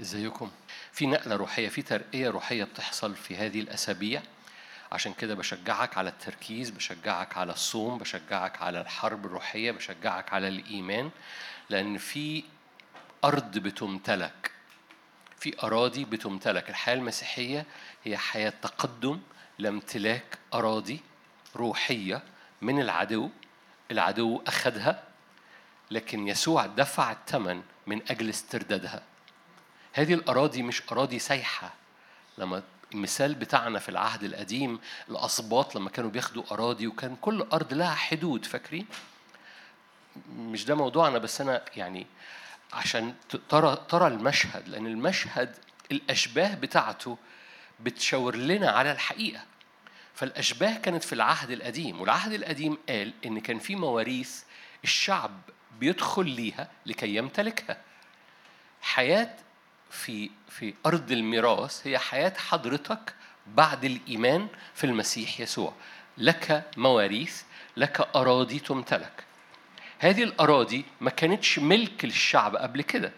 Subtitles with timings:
[0.00, 0.50] إزيكم؟
[0.92, 4.22] في نقلة روحية في ترقية روحية بتحصل في هذه الأسابيع.
[4.92, 11.10] عشان كده بشجعك على التركيز بشجعك على الصوم بشجعك على الحرب الروحية بشجعك على الإيمان
[11.70, 12.44] لأن في
[13.24, 14.50] أرض بتمتلك
[15.36, 16.70] في أراضي بتمتلك.
[16.70, 17.66] الحياة المسيحية
[18.04, 19.20] هي حياة تقدم
[19.58, 21.00] لامتلاك أراضي
[21.56, 22.22] روحية
[22.62, 23.30] من العدو
[23.90, 25.02] العدو أخذها
[25.90, 29.02] لكن يسوع دفع الثمن من أجل استردادها.
[29.98, 31.74] هذه الأراضي مش أراضي سايحة.
[32.38, 32.62] لما
[32.94, 38.46] المثال بتاعنا في العهد القديم الأسباط لما كانوا بياخدوا أراضي وكان كل أرض لها حدود
[38.46, 38.86] فاكرين؟
[40.36, 42.06] مش ده موضوعنا بس أنا يعني
[42.72, 43.14] عشان
[43.48, 45.56] ترى ترى المشهد لأن المشهد
[45.92, 47.18] الأشباه بتاعته
[47.80, 49.42] بتشاور لنا على الحقيقة.
[50.14, 54.42] فالأشباه كانت في العهد القديم والعهد القديم قال إن كان في مواريث
[54.84, 55.40] الشعب
[55.80, 57.76] بيدخل ليها لكي يمتلكها.
[58.82, 59.34] حياة
[59.90, 63.14] في في أرض الميراث هي حياة حضرتك
[63.46, 65.72] بعد الإيمان في المسيح يسوع.
[66.18, 67.42] لك مواريث
[67.76, 69.24] لك أراضي تمتلك.
[69.98, 73.12] هذه الأراضي ما كانتش ملك للشعب قبل كده.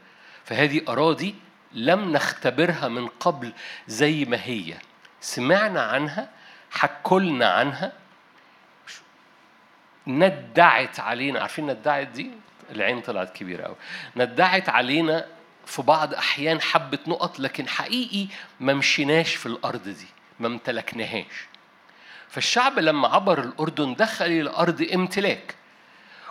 [0.44, 1.34] فهذه أراضي
[1.72, 3.52] لم نختبرها من قبل
[3.86, 4.74] زي ما هي.
[5.20, 6.30] سمعنا عنها
[6.70, 7.92] حكولنا عنها.
[10.06, 12.30] ندعت علينا عارفين ندعت دي؟
[12.70, 13.76] العين طلعت كبيرة أوي.
[14.16, 15.26] ندعت علينا
[15.70, 18.26] في بعض أحيان حبة نقط لكن حقيقي
[18.60, 20.06] ما مشيناش في الأرض دي
[20.40, 21.46] ما امتلكناهاش
[22.28, 25.54] فالشعب لما عبر الأردن دخل إلى أرض امتلاك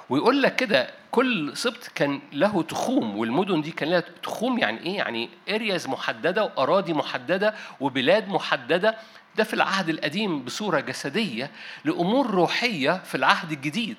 [0.10, 4.98] ويقول لك كده كل سبط كان له تخوم والمدن دي كان لها تخوم يعني إيه؟
[4.98, 8.98] يعني ارياز محددة وأراضي محددة وبلاد محددة
[9.36, 11.52] ده في العهد القديم بصورة جسدية
[11.86, 13.98] لأمور روحية في العهد الجديد.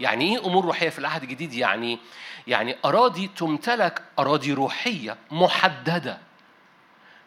[0.00, 1.98] يعني إيه أمور روحية في العهد الجديد؟ يعني
[2.46, 6.18] يعني أراضي تمتلك أراضي روحية محددة.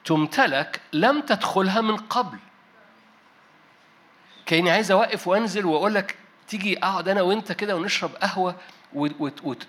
[0.05, 2.37] تمتلك لم تدخلها من قبل.
[4.45, 6.15] كأني عايز أوقف وأنزل وأقول لك
[6.47, 8.55] تيجي أقعد أنا وأنت كده ونشرب قهوة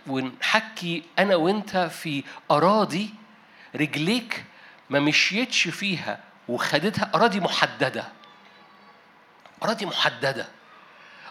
[0.06, 3.10] ونحكي أنا وأنت في أراضي
[3.74, 4.44] رجليك
[4.90, 8.04] ما مشيتش فيها وخدتها أراضي محددة
[9.62, 10.48] أراضي محددة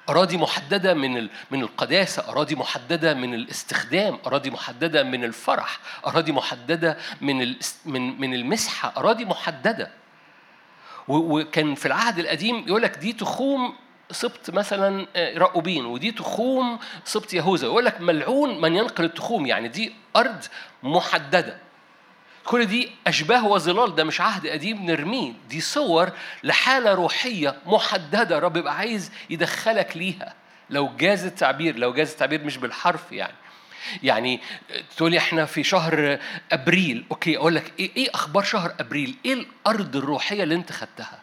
[0.09, 6.97] أراضي محددة من من القداسة أراضي محددة من الاستخدام أراضي محددة من الفرح أراضي محددة
[7.21, 9.91] من من من المسحة أراضي محددة.
[11.07, 13.73] وكان في العهد القديم يقول لك دي تخوم
[14.11, 15.07] سبط مثلا
[15.37, 20.43] رأوبين ودي تخوم سبط يهوذا يقول لك ملعون من ينقل التخوم يعني دي أرض
[20.83, 21.57] محددة.
[22.47, 25.33] كل دي أشباه وظلال ده مش عهد قديم نرميه.
[25.49, 26.11] دي صور
[26.43, 30.33] لحالة روحية محددة رب يبقى عايز يدخلك ليها.
[30.69, 33.33] لو جاز التعبير لو جاز التعبير مش بالحرف يعني.
[34.03, 34.41] يعني
[34.97, 36.19] تقولي إحنا في شهر
[36.51, 41.19] أبريل أوكي أقول لك إيه, إيه أخبار شهر أبريل؟ إيه الأرض الروحية اللي أنت خدتها؟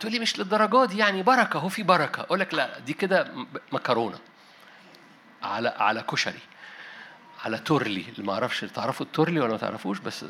[0.00, 2.20] تقول لي مش للدرجات دي يعني بركة هو في بركة.
[2.20, 3.32] أقول لك لا دي كده
[3.72, 4.18] مكرونة.
[5.42, 6.38] على على كشري.
[7.44, 10.24] على تورلي اللي ما أعرفش تعرفوا التورلي ولا ما تعرفوش بس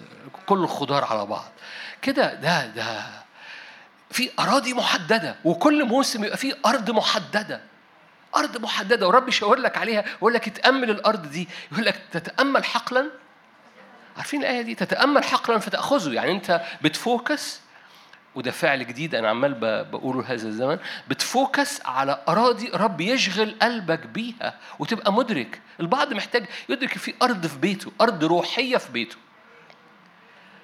[0.46, 1.50] كل الخضار على بعض.
[2.02, 3.04] كده ده ده
[4.10, 7.60] في أراضي محددة وكل موسم يبقى في أرض محددة.
[8.36, 11.48] أرض محددة ورب يشاور لك عليها يقول لك اتامل الأرض دي.
[11.72, 13.10] يقول لك تتأمل حقلا.
[14.16, 16.12] عارفين الآية دي؟ تتأمل حقلا فتأخذه.
[16.12, 17.60] يعني أنت بتفوكس
[18.34, 19.54] وده فعل جديد أنا عمال
[19.84, 20.78] بقوله هذا الزمن
[21.08, 25.60] بتفوكس على أراضي رب يشغل قلبك بيها وتبقى مدرك.
[25.80, 29.16] البعض محتاج يدرك في أرض في بيته أرض روحية في بيته.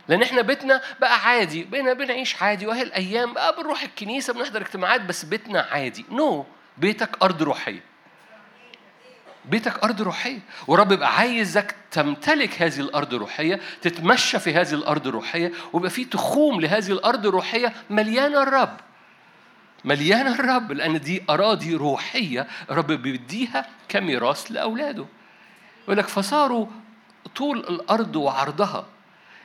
[0.08, 5.00] لأن إحنا بيتنا بقى عادي بقينا بنعيش عادي وهي الأيام بقى بنروح الكنيسة بنحضر اجتماعات
[5.00, 6.04] بس بيتنا عادي.
[6.10, 6.46] نو no.
[6.80, 7.82] بيتك أرض روحية.
[9.50, 10.38] بيتك أرض روحية.
[10.66, 16.60] ورب يبقى عايزك تمتلك هذه الأرض الروحية تتمشى في هذه الأرض الروحية ويبقى في تخوم
[16.60, 18.76] لهذه الأرض الروحية مليانة الرب.
[19.84, 25.06] مليانة الرب لأن دي أراضي روحية رب بيديها كميراث لأولاده.
[25.84, 26.66] يقول لك فصاروا
[27.37, 28.87] طول الأرض وعرضها.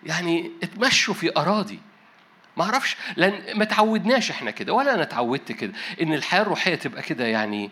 [0.04, 1.80] يعني اتمشوا في أراضي.
[2.58, 7.02] ما أعرفش لأن ما تعودناش إحنا كده ولا أنا اتعودت كده إن الحياة الروحية تبقى
[7.02, 7.70] كده يعني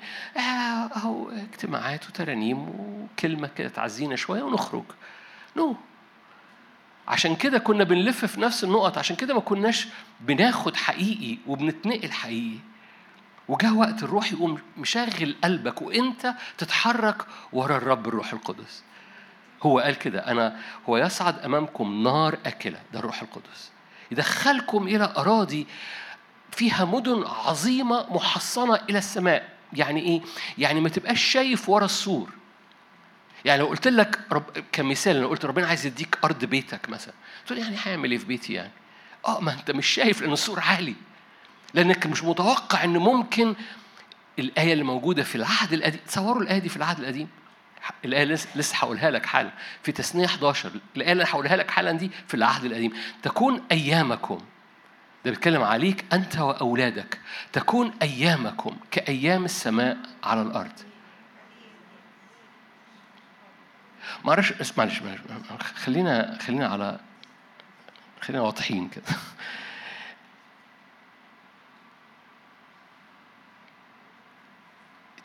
[0.96, 4.84] أهو اجتماعات وترانيم وكلمة كده تعزينا شوية ونخرج.
[5.58, 5.74] نو.
[5.74, 5.76] no.
[7.08, 9.88] عشان كده كنا بنلف في نفس النقط عشان كده ما كناش
[10.22, 12.58] بناخد حقيقي وبنتنقل حقيقي.
[13.48, 18.84] وجاء وقت الروح يقوم مشغل قلبك وأنت تتحرك ورا الرب الروح القدس.
[19.64, 20.58] هو قال كده أنا
[20.90, 23.71] هو يصعد أمامكم نار أكلة ده الروح القدس.
[24.12, 25.68] يدخلكم إلى أراضي
[26.52, 29.50] فيها مدن عظيمة محصنة إلى السماء.
[29.74, 30.22] يعني إيه؟
[30.58, 32.30] يعني ما تبقاش شايف ورا السور.
[33.46, 37.14] يعني لو قلت لك رب كمثال لو قلت ربنا عايز يديك أرض بيتك مثلا
[37.46, 38.72] تقول يعني هيعمل إيه في بيتي يعني؟
[39.28, 40.96] آه ما أنت مش شايف لأن السور عالي.
[41.74, 43.56] لأنك مش متوقع إن ممكن
[44.40, 47.28] الآية اللي موجودة في العهد القديم تصوروا الآية دي في العهد القديم.
[48.06, 49.52] الآية لسه هقولها لك حالا.
[49.84, 52.94] في تثنية 11 الآية اللي هقولها لك حالا دي في العهد القديم.
[53.24, 54.38] تكون أيامكم
[55.26, 57.20] ده بيتكلم عليك أنت وأولادك.
[57.54, 60.80] تكون أيامكم كأيام السماء على الأرض.
[64.26, 65.22] معلش معلش معلش
[65.76, 67.00] خلينا خلينا على
[68.22, 69.04] خلينا واضحين كده.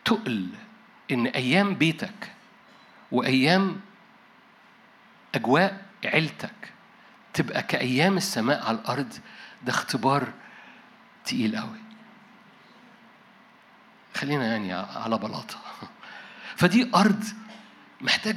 [0.05, 0.49] تقل
[1.11, 2.33] إن أيام بيتك
[3.13, 3.81] وأيام
[5.35, 6.73] أجواء عيلتك
[7.33, 9.13] تبقى كأيام السماء على الأرض
[9.63, 10.33] ده اختبار
[11.25, 11.79] تقيل قوي
[14.15, 15.59] خلينا يعني على بلاطة.
[16.57, 17.25] فدي أرض
[18.01, 18.37] محتاج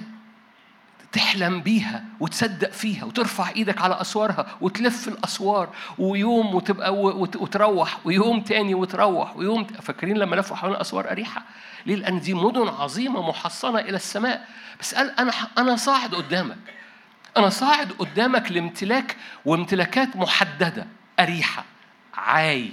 [1.11, 8.75] تحلم بيها وتصدق فيها وترفع إيدك على اسوارها وتلف الاسوار ويوم وتبقى وتروح ويوم تاني
[8.75, 11.43] وتروح ويوم فاكرين لما لفوا حوالين اسوار اريحة؟
[11.85, 14.47] ليه؟ لأن دي مدن عظيمة محصنة إلى السماء.
[14.79, 16.57] بس قال أنا أنا صاعد قدامك.
[17.37, 20.87] أنا صاعد قدامك لامتلاك وامتلاكات محددة.
[21.19, 21.63] أريحة.
[22.13, 22.71] عاي.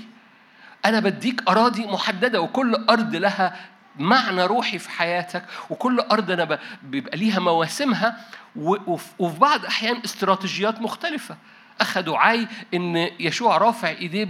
[0.85, 3.57] أنا بديك أراضي محددة وكل أرض لها
[3.99, 8.17] معنى روحي في حياتك وكل أرض أنا بيبقى ليها مواسمها
[8.57, 11.37] وفي بعض الأحيان استراتيجيات مختلفة.
[11.81, 14.25] أخذوا عاي إن يشوع رافع إيديه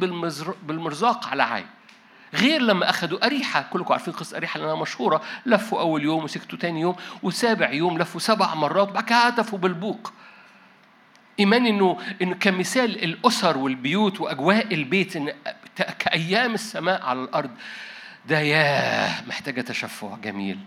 [0.63, 1.65] بالمرزاق على عاي
[2.35, 5.23] غير لما أخذوا أريحة كلكم عارفين قصة أريحة لأنها مشهورة.
[5.47, 10.13] لفوا أول يوم وسكتوا تاني يوم وسابع يوم لفوا سبع مرات وبعد كده هتفوا بالبوق.
[11.41, 15.33] إيمان إنه إنه كمثال الأسر والبيوت وأجواء البيت إن
[15.99, 17.51] كأيام السماء على الأرض
[18.29, 20.59] ده ياه محتاجة تشفع جميل.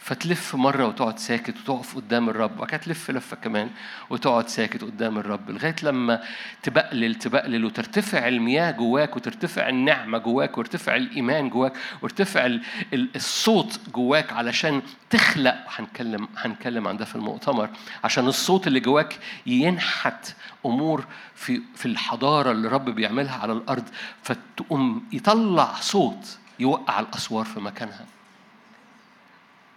[0.00, 3.70] فتلف مرة وتقعد ساكت وتقف قدام الرب وبعد تلف لفة كمان
[4.10, 6.22] وتقعد ساكت قدام الرب لغاية لما
[6.62, 11.72] تبقلل تبقلل وترتفع المياه جواك وترتفع النعمة جواك ويرتفع الإيمان جواك
[12.02, 12.58] ويرتفع
[12.94, 15.56] الصوت جواك علشان تخلق.
[15.68, 17.70] هنتكلم هنتكلم عن ده في المؤتمر.
[18.04, 20.34] عشان الصوت اللي جواك ينحت
[20.66, 21.04] أمور
[21.34, 23.84] في في الحضارة اللي الرب بيعملها على الأرض
[24.22, 28.06] فتقوم يطلع صوت يوقع الأسوار في مكانها.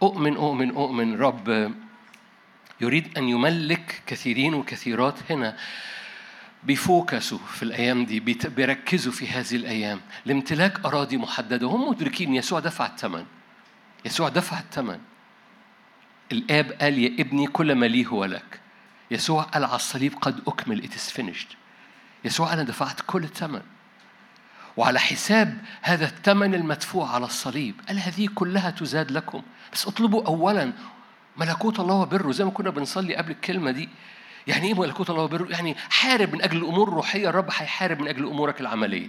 [0.04, 1.74] أؤمن أؤمن أؤمن رب
[2.82, 5.58] يريد أن يملك كثيرين وكثيرات هنا.
[6.64, 10.02] بيفوكسوا في الأيام دي بيركزوا في هذه الأيام.
[10.26, 13.26] لامتلاك أراضي محددة وهم مدركين يسوع دفع الثمن.
[14.06, 15.00] يسوع دفع الثمن.
[16.32, 18.60] الآب قال يا ابني كل ما لي هو لك.
[19.12, 21.56] يسوع قال على الصليب قد أكمل it is finished.
[22.26, 23.62] يسوع أنا دفعت كل الثمن.
[24.78, 27.76] وعلى حساب هذا الثمن المدفوع على الصليب.
[27.88, 29.42] قال هذه كلها تزاد لكم.
[29.74, 30.74] بس اطلبوا أولا
[31.38, 33.90] ملكوت الله وبره زي ما كنا بنصلي قبل الكلمة دي.
[34.48, 37.30] يعني إيه ملكوت الله وبره؟ يعني حارب من أجل الأمور الروحية.
[37.30, 39.08] الرب هيحارب من أجل أمورك العملية.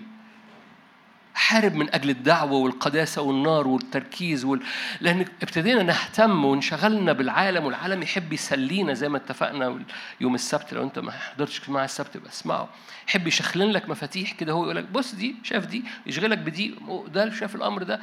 [1.35, 4.63] حارب من أجل الدعوة والقداسة والنار والتركيز وال...
[5.01, 9.85] لأن ابتدينا نهتم وانشغلنا بالعالم والعالم يحب يسلينا زي ما اتفقنا
[10.21, 10.75] يوم السبت.
[10.75, 12.69] لو أنت ما حضرتش مع السبت يبقى اسمعه.
[13.09, 16.75] يحب يشخلن لك مفاتيح كده هو يقول لك بص دي شاف دي يشغلك بدي
[17.09, 18.01] ده شاف الأمر ده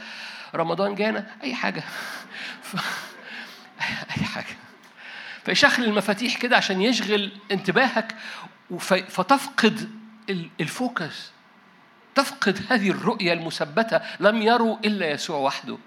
[0.56, 1.84] رمضان جانا أي حاجة.
[2.62, 2.76] ف...
[4.18, 4.58] أي حاجة.
[5.46, 8.16] فيشخل المفاتيح كده عشان يشغل انتباهك
[8.80, 9.90] فتفقد
[10.60, 11.32] ال focus.
[12.16, 15.78] تفقد هذه الرؤية المثبتة لم يروا إلا يسوع وحده.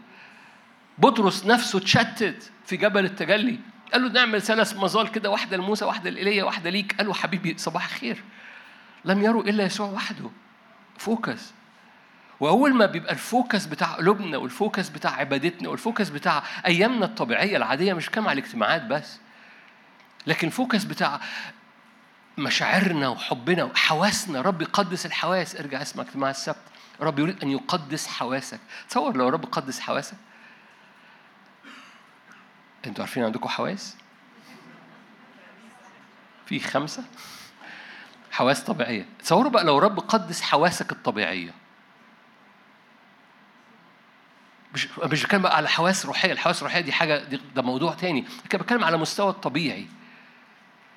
[0.99, 3.59] بطرس نفسه تشتت في جبل التجلي.
[3.93, 6.97] قال له نعمل ثلاث مظال كده واحدة لموسى واحدة لإيليا واحدة ليك.
[6.99, 8.23] قال له حبيبي صباح الخير.
[9.05, 10.31] لم يروا إلا يسوع وحده.
[10.99, 11.53] focus.
[12.41, 17.07] وأول ما بيبقى ال focus بتاع قلوبنا وال focus بتاع عبادتنا وال focus بتاع أيامنا
[17.07, 19.19] الطبيعية العادية مش كام على الاجتماعات بس
[20.27, 21.21] لكن الفوكس بتاع
[22.39, 24.41] مشاعرنا وحبنا وحواسنا.
[24.41, 25.57] رب يقدس الحواس.
[25.57, 26.57] ارجع اسمع اجتماع السبت.
[27.01, 28.61] رب يريد أن يقدس حواسك.
[28.89, 30.17] تصور لو رب قدس حواسك.
[32.87, 33.97] أنتوا عارفين عندكم حواس؟
[36.47, 37.05] في خمسة؟
[38.31, 39.07] حواس طبيعية.
[39.23, 41.55] تصوروا بقى لو رب قدس حواسك الطبيعية.
[44.75, 46.33] مش مش بتكلم بقى على حواس روحية.
[46.33, 48.27] الحواس الروحية دي حاجة دي ده موضوع تاني.
[48.45, 49.87] بتكلم على مستوى الطبيعي.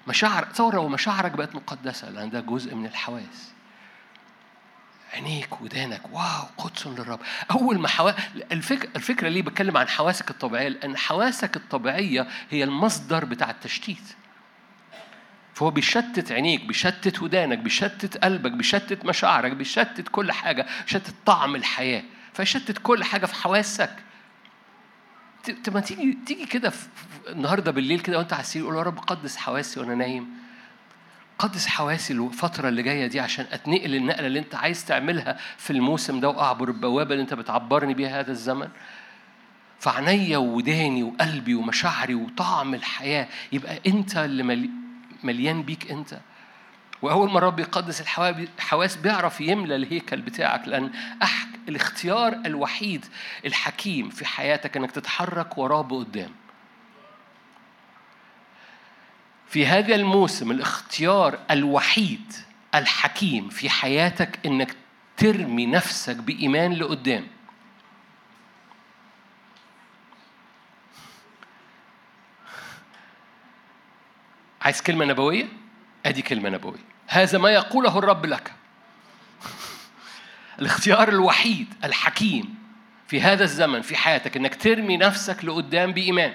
[0.07, 3.51] مشاعر تصور لو مشاعرك بقت مقدسة لأن ده جزء من الحواس.
[5.13, 7.19] عينيك ودانك واو قدس للرب.
[7.51, 8.11] أول ما حوا...
[8.51, 14.15] الفكرة, الفكرة ليه بتكلم عن حواسك الطبيعية؟ لأن حواسك الطبيعية هي المصدر بتاع التشتيت.
[15.53, 22.03] فهو بيشتت عينيك بيشتت ودانك بيشتت قلبك بيشتت مشاعرك بيشتت كل حاجة بيشتت طعم الحياة.
[22.33, 23.95] فيشتت كل حاجة في حواسك.
[25.45, 26.71] ت- طب ما تيجي تيجي كده
[27.29, 30.27] النهارده بالليل كده وانت على السرير قول يا رب قدس حواسي وأنا نايم.
[31.39, 36.19] قدس حواسي الفترة اللي جاية دي عشان أتنقل النقلة اللي أنت عايز تعملها في الموسم
[36.19, 38.67] ده وأعبر البوابة اللي أنت بتعبرني بيها هذا الزمن.
[39.79, 44.69] فعينيا ووداني وقلبي ومشاعري وطعم الحياة يبقى أنت اللي ملي-
[45.23, 46.19] مليان بيك أنت.
[47.01, 50.91] وأول ما الرب يقدس الحوا- الحواس بيعرف يملى الهيكل بتاعك لأن
[51.23, 51.45] أح...
[51.69, 53.05] الاختيار الوحيد
[53.45, 56.31] الحكيم في حياتك إنك تتحرك وراه بقدام.
[59.47, 62.33] في هذا الموسم الاختيار الوحيد
[62.75, 64.75] الحكيم في حياتك إنك
[65.17, 67.27] ترمي نفسك بإيمان لقدام.
[74.61, 75.45] عايز كلمة نبوية؟
[76.05, 76.85] أدي كلمة نبوية.
[77.07, 78.53] هذا ما يقوله الرب لك.
[80.59, 82.55] الاختيار الوحيد الحكيم
[83.07, 86.33] في هذا الزمن في حياتك إنك ترمي نفسك لقدام بإيمان.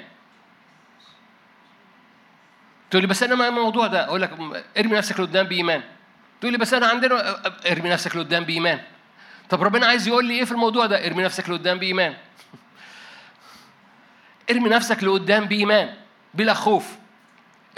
[2.91, 4.05] تقول لي بس أنا ما الموضوع ده.
[4.05, 4.33] أقول لك
[4.79, 5.83] ارمي نفسك لقدام بإيمان.
[6.41, 8.81] تقول لي بس أنا عندنا ارمي نفسك لقدام بإيمان.
[9.49, 12.17] طب ربنا عايز يقول لي إيه في الموضوع ده؟ ارمي نفسك لقدام بإيمان.
[14.51, 15.95] ارمي نفسك لقدام بإيمان
[16.35, 16.97] بلا خوف.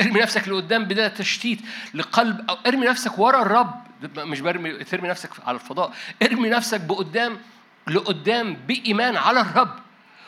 [0.00, 1.58] ارمي نفسك لقدام بلا تشتيت
[1.94, 3.82] لقلب أو ارمي نفسك ورا الرب.
[4.16, 5.92] مش برمي ترمي نفسك على الفضاء.
[6.22, 7.38] ارمي نفسك بقدام
[7.87, 9.78] لقدام بإيمان على الرب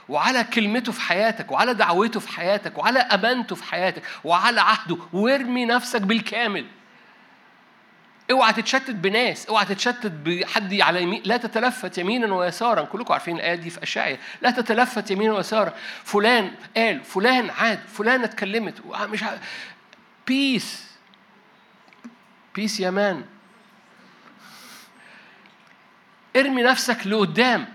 [0.09, 4.97] وعلى كلمته في حياتك وعلى دعوته في حياتك وعلى أمانته في حياتك وعلى عهده.
[5.13, 6.67] وارمي نفسك بالكامل.
[8.31, 12.83] اوعى تتشتت بناس اوعى تتشتت بحد على يمين لا تتلفت يمينا ويسارا.
[12.83, 15.75] كلكم عارفين الآية دي في اشعيا لا تتلفت يمينا ويسارا.
[16.05, 18.87] فلان قال فلان عاد فلانه اتكلمت.
[18.87, 19.25] مش.
[20.27, 20.85] peace
[22.55, 23.25] peace يا man.
[26.37, 27.67] ارمي نفسك لقدام.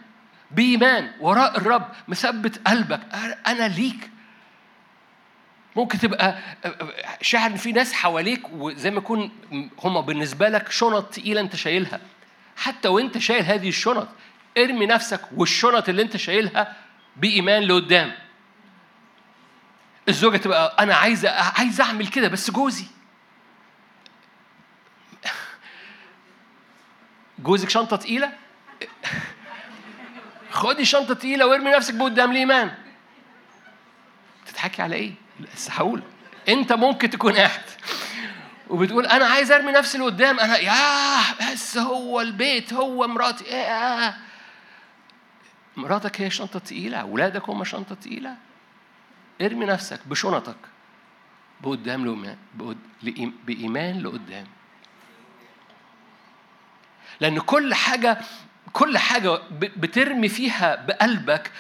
[0.51, 1.12] بإيمان.
[1.20, 1.89] وراء الرب.
[2.08, 3.00] مثبت قلبك.
[3.48, 4.12] أنا ليك.
[5.76, 6.40] ممكن تبقى
[7.22, 9.32] شاعر ان في ناس حواليك وزي ما يكون
[9.84, 12.00] هم بالنسبة لك شنط تقيلة انت شايلها.
[12.58, 14.08] حتى وانت شايل هذه الشنط
[14.58, 16.76] ارمي نفسك والشنط اللي انت شايلها
[17.16, 18.12] بإيمان لقدام.
[20.10, 22.86] الزوجة تبقى أنا عايزه عايزه أعمل كده بس جوزي.
[27.40, 28.32] جوزك شنطة تقيلة؟
[30.52, 32.72] خدي شنطة تقيلة وارمي نفسك بقدام الإيمان.
[34.46, 36.01] تضحكي على إيه؟ لسه هقول
[36.50, 37.62] انت ممكن تكون قاعد
[38.69, 44.17] وبتقول أنا عايز ارمي نفسي لقدام أنا ياه بس هو البيت هو مراتي إيه
[45.77, 48.36] مراتك هي شنطة تقيلة اولادك هم شنطة تقيلة؟
[49.41, 50.55] ارمي نفسك بشنطك
[51.62, 54.48] بقدام لقدام بإيمان لقدام.
[57.19, 58.17] لأن كل حاجة
[58.74, 61.51] كل حاجة بترمي فيها بقلبك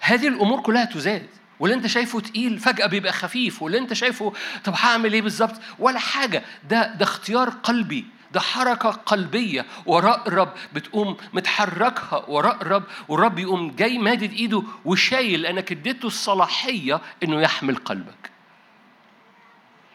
[0.00, 1.28] هذه الأمور كلها تزاد.
[1.60, 4.32] واللي انت شايفه تقيل فجأة بيبقى خفيف واللي انت شايفه
[4.64, 6.42] طب هعمل إيه بالظبط؟ ولا حاجة.
[6.70, 8.04] ده ده اختيار قلبي.
[8.32, 9.66] ده حركة قلبية.
[9.86, 17.00] وراء الرب بتقوم متحركها وراء الرب والرب يقوم جاي مادد ايده وشايل لأنك اديته الصلاحية
[17.22, 18.30] إنه يحمل قلبك.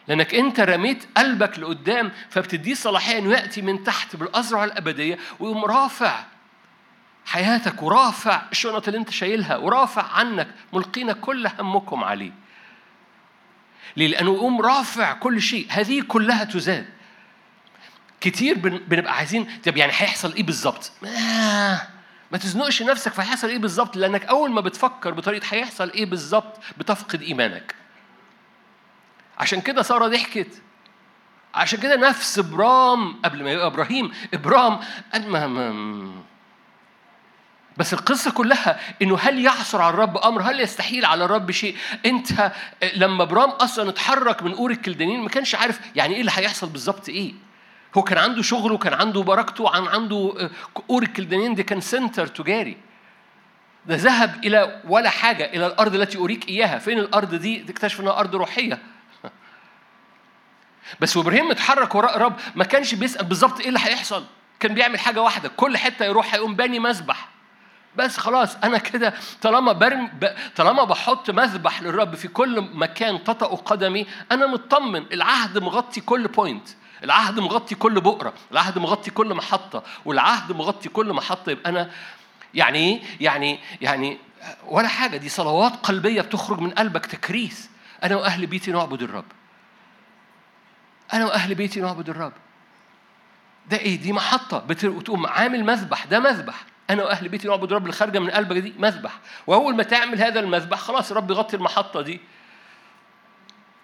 [0.08, 6.24] لأنك انت رميت قلبك لقدام فبتديه صلاحية إنه يأتي من تحت بالازرع الأبدية ويقوم رافع
[7.26, 12.32] حياتك ورافع الشنط اللي انت شايلها ورافع عنك ملقين كل همكم عليه.
[13.96, 15.66] ليه؟ لأنه يقوم رافع كل شيء.
[15.70, 16.86] هذه كلها تزاد.
[18.20, 21.80] كتير بنبقى عايزين طب يعني هيحصل إيه بالظبط؟ آه
[22.32, 27.22] ما تزنقش نفسك فهيحصل إيه بالظبط لأنك أول ما بتفكر بطريقة هيحصل إيه بالظبط بتفقد
[27.22, 27.74] إيمانك.
[29.38, 30.62] عشان كده سارة ضحكت.
[31.54, 34.80] عشان كده نفس إبرام قبل ما يبقى إبراهيم إبرام
[35.12, 35.46] قال ما
[37.76, 41.76] بس القصة كلها إنه هل يعثر على الرب أمر؟ هل يستحيل على الرب شيء؟
[42.06, 42.52] أنت
[42.96, 47.08] لما برام أصلا اتحرك من أور الكلدانيين ما كانش عارف يعني إيه اللي هيحصل بالظبط
[47.08, 47.34] إيه؟
[47.96, 50.50] هو كان عنده شغله كان عنده بركته عن عنده
[50.90, 52.76] أور الكلدانيين دي كان center تجاري.
[53.86, 58.18] ده ذهب إلى ولا حاجة إلى الأرض التي أريك إياها، فين الأرض دي؟ اكتشف إنها
[58.18, 58.78] أرض روحية.
[61.00, 64.24] بس وابراهيم متحرك وراء الرب ما كانش بيسأل بالظبط إيه اللي هيحصل.
[64.60, 67.33] كان بيعمل حاجة واحدة، كل حتة يروح هيقوم باني مذبح.
[67.96, 70.28] بس خلاص أنا كده طالما برم ب...
[70.56, 76.68] طالما بحط مذبح للرب في كل مكان تطأ قدمي أنا مطمن العهد مغطي كل point
[77.04, 81.90] العهد مغطي كل بؤرة العهد مغطي كل محطة والعهد مغطي كل محطة يبقى أنا
[82.54, 84.18] يعني إيه؟ يعني يعني
[84.66, 87.70] ولا حاجة دي صلوات قلبية بتخرج من قلبك تكريس.
[88.04, 89.24] أنا وأهل بيتي نعبد الرب.
[91.12, 92.32] أنا وأهل بيتي نعبد الرب.
[93.70, 96.64] ده إيه؟ دي محطة بتقوم عامل مذبح ده مذبح.
[96.90, 99.20] أنا وأهل بيتي نعبد رب الخارجة من قلبك دي مذبح.
[99.46, 102.20] واول ما تعمل هذا المذبح خلاص رب يغطي المحطة دي.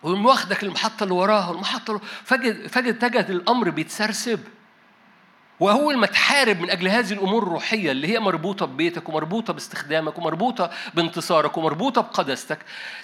[0.02, 2.00] ويقوم واخدك المحطة اللي وراها والمحطة
[2.35, 4.40] اللي فجد تجد الأمر بيتسرسب.
[5.61, 10.71] واول ما تحارب من أجل هذه الأمور الروحية اللي هي مربوطة ببيتك ومربوطة باستخدامك ومربوطة
[10.95, 12.59] بانتصارك ومربوطة بقداستك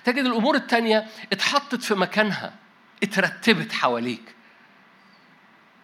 [0.05, 2.53] تجد الأمور التانية اتحطت في مكانها
[3.03, 4.36] اترتبت حواليك.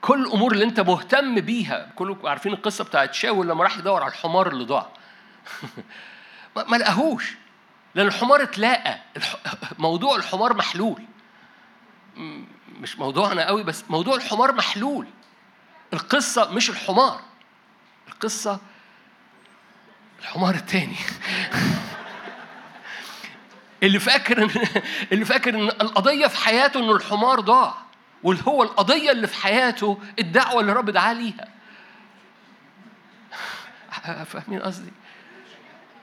[0.02, 4.12] كل الأمور اللي أنت مهتم بيها كلكم عارفين القصة بتاعت شاول لما راح يدور على
[4.12, 4.88] الحمار اللي ضاع.
[6.70, 7.34] ما لقاهوش.
[7.94, 8.98] لأن الحمار اتلاقى.
[9.78, 11.02] موضوع الحمار محلول.
[12.80, 15.06] مش موضوعنا قوي بس موضوع الحمار محلول.
[15.92, 17.20] القصة مش الحمار.
[18.08, 18.60] القصة
[20.20, 20.96] الحمار التاني.
[23.82, 24.50] اللي فاكر
[25.12, 27.91] اللي فاكر إن القضية في حياته ان الحمار ضاع.
[28.22, 31.48] واللي هو القضية اللي في حياته الدعوة اللي الرب دعاه ليها.
[34.24, 34.92] فاهمين قصدي؟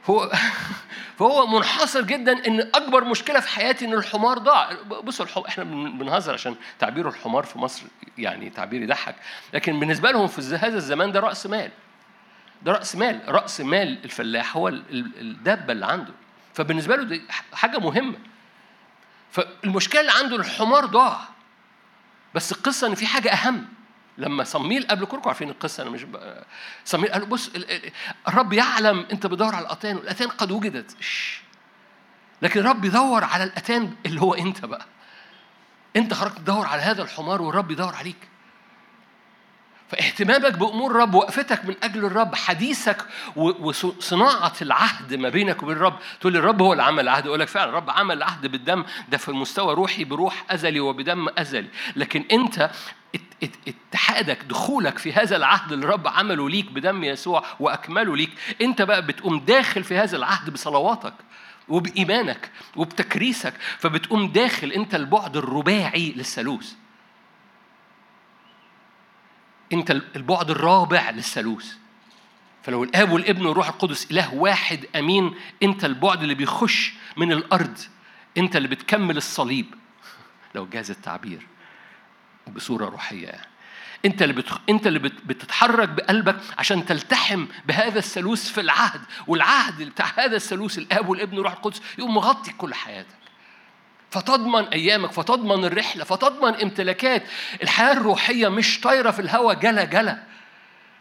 [0.10, 0.32] هو
[1.20, 4.74] فهو منحصر جدا إن أكبر مشكلة في حياتي إن الحمار ضاع.
[5.04, 7.84] بصوا الحمار إحنا بنهزر عشان تعبير الحمار في مصر
[8.18, 9.16] يعني تعبير يضحك.
[9.54, 11.72] لكن بالنسبة لهم في هذا الزمان ده رأس مال.
[12.62, 13.22] ده رأس مال.
[13.28, 16.14] رأس مال الفلاح هو الدابة اللي عنده.
[16.54, 17.22] فبالنسبة له دي
[17.54, 18.18] حاجة مهمة.
[19.32, 21.20] فالمشكلة اللي عنده الحمار ضاع.
[22.36, 23.66] بس القصة إن في حاجة أهم.
[24.18, 26.06] لما صميل قبل كلكم عارفين القصة أنا مش.
[26.86, 27.52] صميل قال بص
[28.28, 30.96] الرب يعلم أنت بتدور على الأتان والأتان قد وجدت.
[32.42, 34.86] لكن الرب يدور على الأتان اللي هو أنت بقى.
[35.96, 38.28] أنت خرجت تدور على هذا الحمار والرب يدور عليك.
[39.90, 43.06] فاهتمامك بأمور الرب وقفتك من أجل الرب حديثك
[43.36, 45.96] وصناعة العهد ما بينك وبين الرب.
[46.22, 47.28] تقول الرب هو اللي عمل العهد.
[47.28, 48.84] أقول لك فعلا الرب عمل العهد بالدم.
[49.10, 51.68] ده في المستوى روحي بروح أزلي وبدم أزلي.
[51.96, 52.72] لكن أنت
[53.68, 58.30] اتحادك دخولك في هذا العهد اللي الرب عمله ليك بدم يسوع وأكمله ليك
[58.62, 61.14] أنت بقى بتقوم داخل في هذا العهد بصلواتك
[61.68, 63.54] وبإيمانك وبتكريسك.
[63.80, 66.74] فبتقوم داخل أنت البعد الرباعي للثالوث.
[69.74, 71.74] أنت البعد الرابع للثالوث.
[72.64, 77.78] فلو الآب والابن والروح القدس إله واحد أمين أنت البعد اللي بيخش من الأرض
[78.38, 79.66] أنت اللي بتكمل الصليب.
[80.56, 81.48] لو جاز التعبير
[82.48, 83.28] بصورة روحية.
[83.28, 83.48] يعني.
[84.06, 84.60] انت اللي بتخ...
[84.70, 85.14] انت اللي بت...
[85.26, 91.54] بتتحرك بقلبك عشان تلتحم بهذا الثالوث في العهد والعهد بتاع هذا الثالوث الاب والابن والروح
[91.54, 93.19] القدس يقوم مغطي كل حياتك.
[94.12, 97.24] فتضمن أيامك فتضمن الرحلة فتضمن امتلاكات.
[97.64, 100.24] الحياة الروحية مش طايرة في الهواء جلا جلا.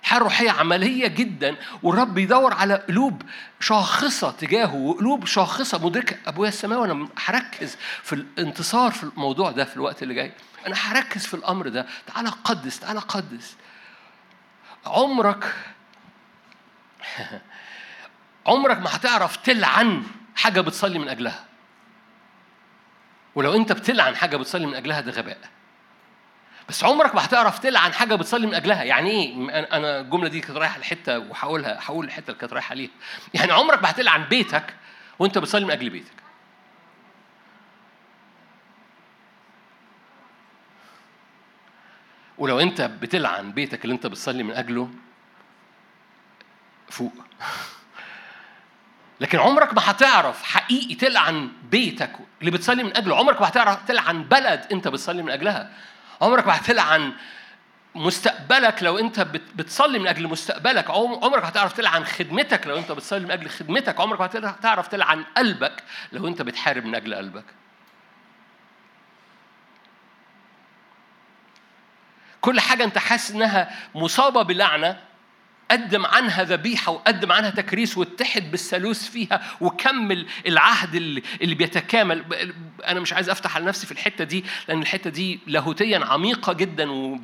[0.02, 3.22] الحياة الروحية عملية جدا والرب بيدور على قلوب
[3.60, 6.16] شاخصة تجاهه وقلوب شاخصة مدركة.
[6.26, 10.32] أبويا السماوي أنا هركز في الانتصار في الموضوع ده في الوقت اللي جاي.
[10.66, 11.86] أنا هركز في الأمر ده.
[12.06, 13.56] تعالى قدس تعالى قدس.
[14.86, 15.54] عمرك
[18.46, 20.02] عمرك ما هتعرف تلعن
[20.36, 21.47] حاجة بتصلي من أجلها.
[23.38, 25.38] ولو انت بتلعن حاجة بتصلي من أجلها ده غباء.
[26.68, 28.82] بس عمرك ما هتعرف تلعن حاجة بتصلي من أجلها.
[28.82, 32.90] يعني إيه؟ أنا الجملة دي كانت رايحة لحتة وهقولها هقول الحتة اللي كانت رايحة ليها.
[33.34, 34.74] يعني عمرك ما هتلعن بيتك
[35.18, 36.12] وانت بتصلي من أجل بيتك.
[42.38, 44.90] ولو انت بتلعن بيتك اللي انت بتصلي من أجله
[46.90, 47.12] فوق.
[49.20, 53.16] لكن عمرك ما هتعرف حقيقي تلعن بيتك اللي بتصلي من أجله.
[53.16, 55.70] عمرك ما هتعرف تلعن بلد أنت بتصلي من أجلها.
[56.20, 57.12] عمرك ما هتلعن
[57.94, 59.20] مستقبلك لو أنت
[59.56, 60.90] بتصلي من أجل مستقبلك.
[60.90, 64.00] عمرك هتعرف تلعن خدمتك لو أنت بتصلي من أجل خدمتك.
[64.00, 67.44] عمرك هتعرف تلعن قلبك لو أنت بتحارب من أجل قلبك.
[72.40, 75.07] كل حاجة أنت حاسس إنها مصابة بلعنة
[75.70, 82.24] قدم عنها ذبيحة وقدم عنها تكريس واتحد بالثالوث فيها وكمل العهد اللي, بيتكامل.
[82.86, 86.90] أنا مش عايز أفتح على نفسي في الحتة دي لأن الحتة دي لاهوتيا عميقة جدا
[86.90, 87.18] و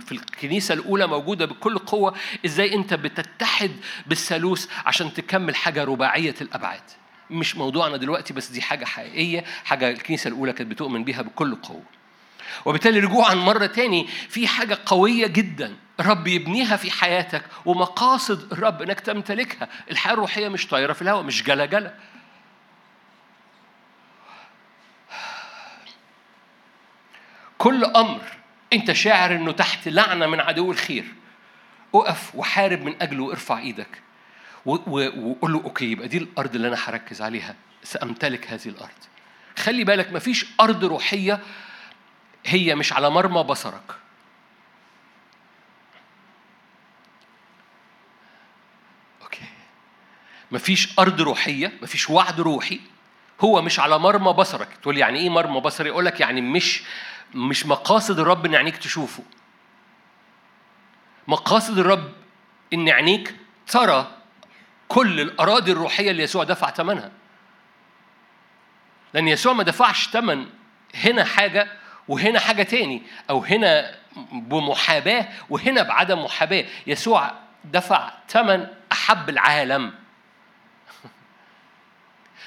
[0.00, 2.14] في الكنيسة الأولى موجودة بكل قوة.
[2.46, 3.70] إزاي أنت بتتحد
[4.06, 6.82] بالثالوث عشان تكمل حاجة رباعية الأبعاد؟
[7.30, 11.82] مش موضوعنا دلوقتي بس دي حاجة حقيقية حاجة الكنيسة الأولى كانت بتؤمن بيها بكل قوة.
[12.64, 15.76] وبالتالي رجوعا مرة تاني في حاجة قوية جدا.
[16.00, 19.68] الرب يبنيها في حياتك ومقاصد الرب إنك تمتلكها.
[19.90, 21.94] الحياة الروحية مش طايرة في الهواء مش جلا
[27.58, 28.22] كل أمر
[28.72, 31.04] أنت شاعر إنه تحت لعنة من عدو الخير.
[31.94, 34.02] أقف وحارب من أجله وارفع إيدك.
[34.66, 37.54] وقول له أوكي يبقى دي الأرض اللي أنا هركز عليها.
[37.82, 38.90] سأمتلك هذه الأرض.
[39.58, 41.40] خلي بالك مفيش أرض روحية
[42.46, 44.05] هي مش على مرمى بصرك.
[50.50, 52.80] مفيش أرض روحية مفيش وعد روحي.
[53.40, 54.68] هو مش على مرمى بصرك.
[54.82, 56.82] تقول يعني إيه مرمى بصري؟ يقول لك يعني مش
[57.34, 59.22] مش مقاصد الرب إن عينيك تشوفه.
[61.28, 62.12] مقاصد الرب
[62.72, 64.12] إن عينيك ترى
[64.88, 67.10] كل الأراضي الروحية اللي يسوع دفع ثمنها
[69.14, 70.46] لأن يسوع ما دفعش ثمن
[70.94, 71.68] هنا حاجة
[72.08, 73.94] وهنا حاجة تاني أو هنا
[74.32, 76.64] بمحاباة وهنا بعدم محاباة.
[76.86, 77.32] يسوع
[77.64, 79.92] دفع ثمن أحب العالم.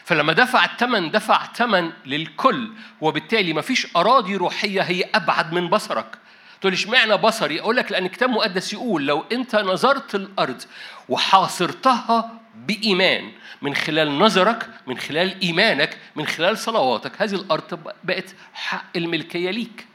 [0.10, 6.18] فلما دفع الثمن دفع ثمن للكل وبالتالي ما فيش أراضي روحية هي أبعد من بصرك.
[6.62, 10.62] تقول اشمعنى بصري؟ أقول لك لأن الكتاب المقدس يقول لو أنت نظرت الأرض
[11.10, 18.86] وحاصرتها بإيمان من خلال نظرك من خلال إيمانك من خلال صلواتك هذه الأرض بقت حق
[18.96, 19.88] الملكية ليك.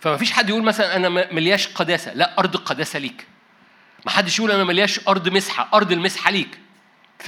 [0.00, 3.26] فما فيش حد يقول مثلا أنا ملياش قداسة لا أرض القداسه ليك.
[4.04, 6.58] ما حدش يقول أنا ملياش أرض مسحة أرض المسحة ليك.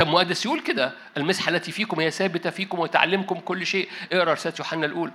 [0.03, 3.89] المقدس يقول كده المسحة التي فيكم هي ثابتة فيكم وتعلمكم كل شيء.
[4.13, 5.13] اقرأ رسالة يوحنا الاولى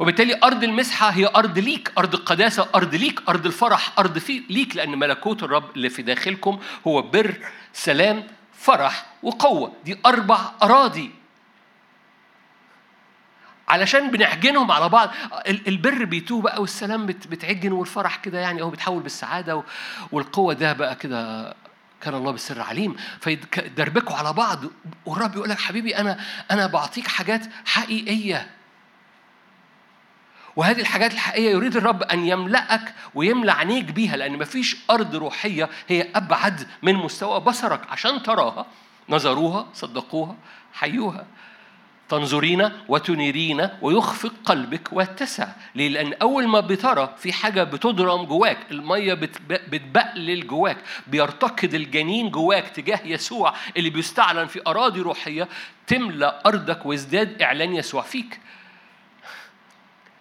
[0.00, 4.76] وبالتالي أرض المسحة هي أرض ليك أرض القداسة أرض ليك أرض الفرح أرض في ليك
[4.76, 7.34] لأن ملكوت الرب اللي في داخلكم هو بر
[7.72, 9.72] سلام فرح وقوة.
[9.84, 11.10] دي أربع أراضي.
[13.68, 15.10] علشان بنعجنهم على بعض
[15.48, 19.62] البر بيتوه بقى والسلام بتعجن والفرح كده يعني هو بيتحول بالسعادة
[20.12, 21.54] والقوة ده بقى كده
[22.00, 22.96] كان الله بالسر عليم.
[23.20, 24.58] فيدربكوا على بعض.
[25.06, 26.18] والرب يقول لك حبيبي أنا
[26.50, 28.50] أنا بعطيك حاجات حقيقية.
[30.56, 36.10] وهذه الحاجات الحقيقية يريد الرب أن يملأك ويملأ عينيك بيها لأن مفيش أرض روحية هي
[36.14, 37.80] أبعد من مستوى بصرك.
[37.90, 38.66] عشان تراها
[39.08, 40.36] نظروها صدقوها
[40.72, 41.26] حيوها.
[42.08, 49.14] تنظرين وتنيرين ويخفق قلبك ويتسع ليه؟ لأن أول ما بترى في حاجة بتضرم جواك المية
[49.48, 55.48] بتبقلل جواك بيرتقد الجنين جواك تجاه يسوع اللي بيستعلن في أراضي روحية
[55.86, 58.40] تملأ أرضك ويزداد إعلان يسوع فيك.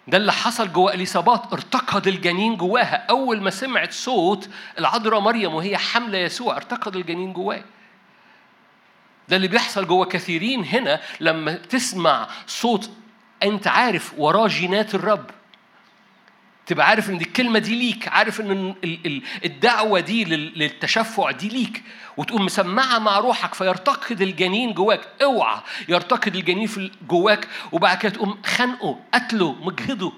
[0.08, 3.06] ده اللي حصل جوه اليصابات ارتقد الجنين جواها.
[3.10, 7.63] أول ما سمعت صوت العذراء مريم وهي حاملة يسوع ارتقد الجنين جواها.
[9.30, 12.90] ده اللي بيحصل جوه كثيرين هنا لما تسمع صوت
[13.44, 15.26] أنت عارف وراه جينات الرب.
[16.66, 18.76] تبقى عارف إن الكلمة دي ليك عارف إن
[19.46, 21.84] الدعوة دي للتشفع دي ليك.
[22.18, 25.08] وتقوم مسمعها مع روحك فيرتقد الجنين جواك.
[25.24, 27.48] اوعى يرتقد الجنين في جواك.
[27.72, 30.12] وبعد كده تقوم خانقه قتله مجهده.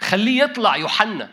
[0.00, 1.30] خليه يطلع يوحنا.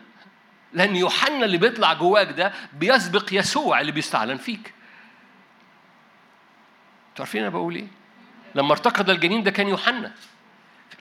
[0.73, 4.73] لأن يوحنا اللي بيطلع جواك ده بيسبق يسوع اللي بيستعلن فيك.
[7.19, 7.87] عارفين أنا بقول إيه؟
[8.55, 10.11] لما ارتقد الجنين ده كان يوحنا.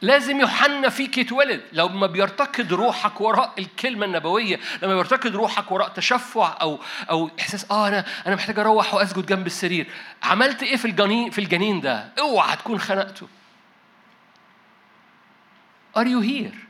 [0.02, 1.62] لازم يوحنا فيك يتولد.
[1.72, 7.70] لو ما بيرتقد روحك وراء الكلمة النبوية لما بيرتقد روحك وراء تشفع أو أو إحساس
[7.70, 9.86] آه أنا أنا محتاج أروح وأسجد جنب السرير.
[10.22, 13.28] عملت إيه في الجنين في الجنين ده؟ اوعى تكون خنقته.
[15.96, 16.68] are you here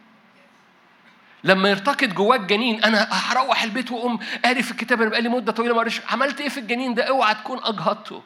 [1.45, 5.75] لما يرتكض جواك جنين أنا هروح البيت وأقوم قاري في الكتاب أنا بقالي مدة طويلة
[5.75, 8.23] ما عملت إيه في الجنين ده؟ اوعى تكون أجهضته.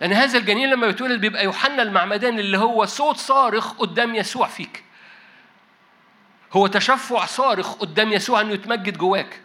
[0.00, 4.84] لأن هذا الجنين لما بيتولد بيبقى يوحنا المعمدان اللي هو صوت صارخ قدام يسوع فيك.
[6.52, 9.40] هو تشفع صارخ قدام يسوع إنه يتمجد جواك.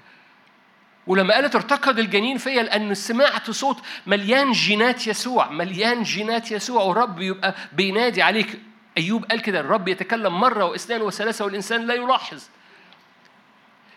[1.07, 7.21] ولما قالت ارتكض الجنين فيا لأن سمعت صوت مليان جينات يسوع، مليان جينات يسوع والرب
[7.21, 8.59] يبقى بينادي عليك.
[8.97, 12.43] أيوب قال كده الرب يتكلم مرة واثنين وثلاثة والإنسان لا يلاحظ.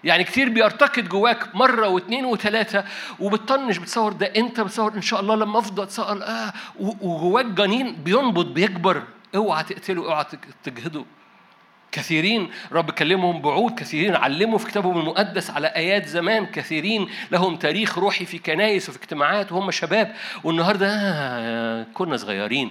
[0.04, 2.84] يعني كتير بيرتقد جواك مرة واثنين وثلاثة
[3.20, 8.54] وبتطنش بتصور ده أنت بتصور إن شاء الله لما أفضل أتسأل آه وجواك جنين بينبض
[8.54, 9.02] بيكبر.
[9.34, 10.24] اوعى تقتله اوعى
[10.62, 11.04] تجهده.
[11.92, 17.98] كثيرين رب كلمهم بعود كثيرين علموا في كتابهم المقدس على آيات زمان كثيرين لهم تاريخ
[17.98, 20.14] روحي في كنايس وفي اجتماعات وهم شباب.
[20.44, 22.70] والنهاردة آه كنا صغيرين.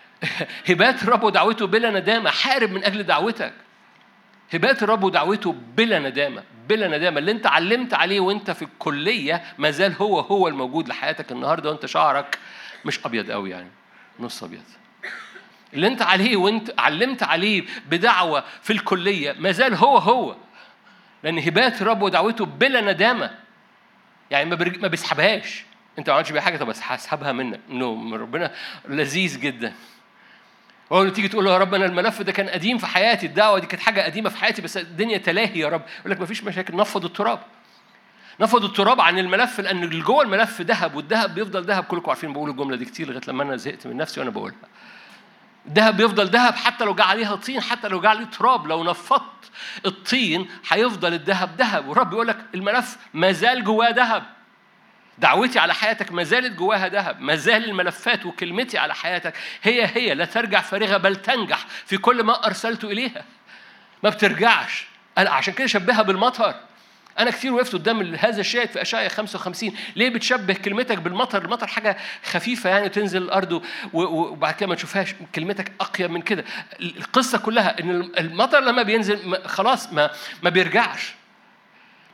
[0.70, 3.52] هبات الرب ودعوته بلا ندامة حارب من أجل دعوتك.
[4.54, 6.42] هبات الرب ودعوته بلا ندامة.
[6.68, 7.18] بلا ندامة.
[7.18, 11.86] اللي انت علمت عليه وانت في الكلية ما زال هو هو الموجود لحياتك النهاردة وانت
[11.86, 12.38] شعرك
[12.84, 13.68] مش أبيض قوي يعني
[14.20, 14.62] نص أبيض.
[15.74, 20.36] اللي انت عليه وانت علمت عليه بدعوة في الكلية ما زال هو هو.
[21.22, 23.30] لأن هبات الرب ودعوته بلا ندامة.
[24.30, 24.50] يعني
[24.80, 25.64] ما بيسحبهاش.
[25.98, 27.60] انت ما عملتش بيها حاجة طب هسحبها منك.
[27.68, 28.54] نو ربنا
[28.88, 29.74] لذيذ جدا.
[30.94, 33.66] هو تيجي تقول له يا رب أنا الملف ده كان قديم في حياتي الدعوة دي
[33.66, 35.82] كانت حاجة قديمة في حياتي بس الدنيا تلاهي يا رب.
[36.00, 37.40] يقول لك مفيش مشاكل نفض التراب.
[38.40, 41.84] نفض التراب عن الملف لأن اللي جوه الملف ذهب والذهب بيفضل ذهب.
[41.84, 44.56] كلكم عارفين بقول الجملة دي كتير لغاية لما أنا زهقت من نفسي وأنا بقولها.
[45.66, 48.66] الذهب بيفضل ذهب حتى لو جه عليها طين حتى لو جه عليه تراب.
[48.66, 49.50] لو نفضت
[49.86, 51.88] الطين هيفضل الذهب ذهب.
[51.88, 54.22] والرب يقول لك الملف ما زال جواه ذهب.
[55.18, 60.14] دعوتي على حياتك ما زالت جواها ذهب ما زال الملفات وكلمتي على حياتك هي هي
[60.14, 63.24] لا ترجع فارغة بل تنجح في كل ما أرسلت إليها.
[64.02, 64.86] ما بترجعش.
[65.18, 66.54] أنا عشان كده شبهها بالمطر.
[67.18, 71.96] أنا كتير وقفت قدام هذا الشاهد في أشعيا 55 ليه بتشبه كلمتك بالمطر؟ المطر حاجة
[72.24, 75.14] خفيفة يعني تنزل الأرض وبعد كده ما تشوفهاش.
[75.34, 76.44] كلمتك أقيم من كده.
[76.80, 80.10] القصة كلها إن المطر لما بينزل خلاص ما
[80.42, 81.14] ما بيرجعش.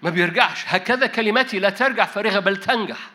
[0.03, 0.65] ما بيرجعش.
[0.67, 3.11] هكذا كلماتي لا ترجع فارغة بل تنجح.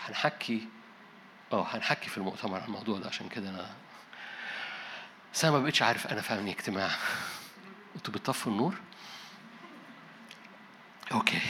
[0.00, 0.68] هنحكي
[1.52, 3.70] آه هنحكي في المؤتمر عن الموضوع ده عشان كده أنا
[5.34, 6.90] بس أنا ما بقتش عارف أنا فاهمني اجتماع
[7.96, 8.74] أنتوا بتطفوا النور؟
[11.12, 11.40] أوكي.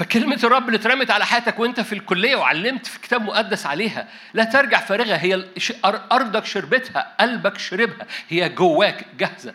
[0.00, 4.44] فكلمة الرب اللي اترمت على حياتك وانت في الكلية وعلمت في كتاب مقدس عليها لا
[4.44, 5.44] ترجع فارغة هي
[5.84, 8.06] أرضك شربتها قلبك شربها.
[8.28, 9.54] هي جواك جاهزة.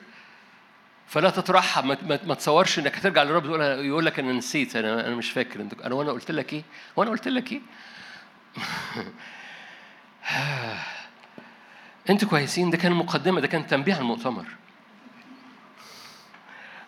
[1.07, 1.83] فلا تطرحها.
[1.83, 4.75] ما, ما, تصورش إنك هترجع للرب تقول يقول لك أنا نسيت.
[4.75, 5.61] أنا أنا مش فاكر.
[5.61, 6.63] انت أنا وأنا قلت لك إيه؟
[6.95, 7.61] وأنا قلت لك إيه؟
[12.09, 12.69] أنتوا كويسين.
[12.69, 13.41] ده كان مقدمة.
[13.41, 14.45] ده كان تنبيه على المؤتمر.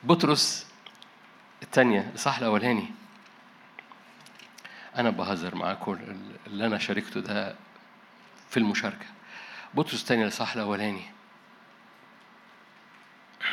[0.03, 0.67] بطرس
[1.63, 3.06] الثانية الصح الاولاني
[4.97, 5.97] أنا بهزر معاكم
[6.47, 7.55] اللي أنا شاركته ده
[8.49, 9.05] في المشاركة.
[9.73, 11.01] بطرس الثاني الإصحاح الأولاني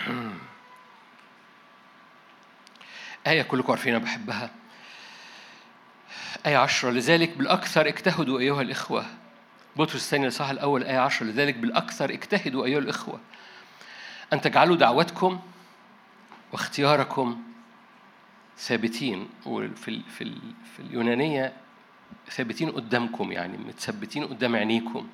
[3.26, 4.50] آية كلكم عارفينها بحبها.
[6.46, 9.07] آية عشرة لذلك بالأكثر اجتهدوا أيها الإخوة.
[9.76, 13.20] بطرس الثاني الإصحاح الأول آية عشرة لذلك بالأكثر اجتهدوا أيها الإخوة.
[14.33, 15.40] أن تجعلوا دعوتكم
[16.52, 17.42] واختياركم
[18.58, 20.34] ثابتين وفي في
[20.76, 21.52] في اليونانية
[22.30, 25.06] ثابتين قدامكم يعني متثبتين قدام عينيكم.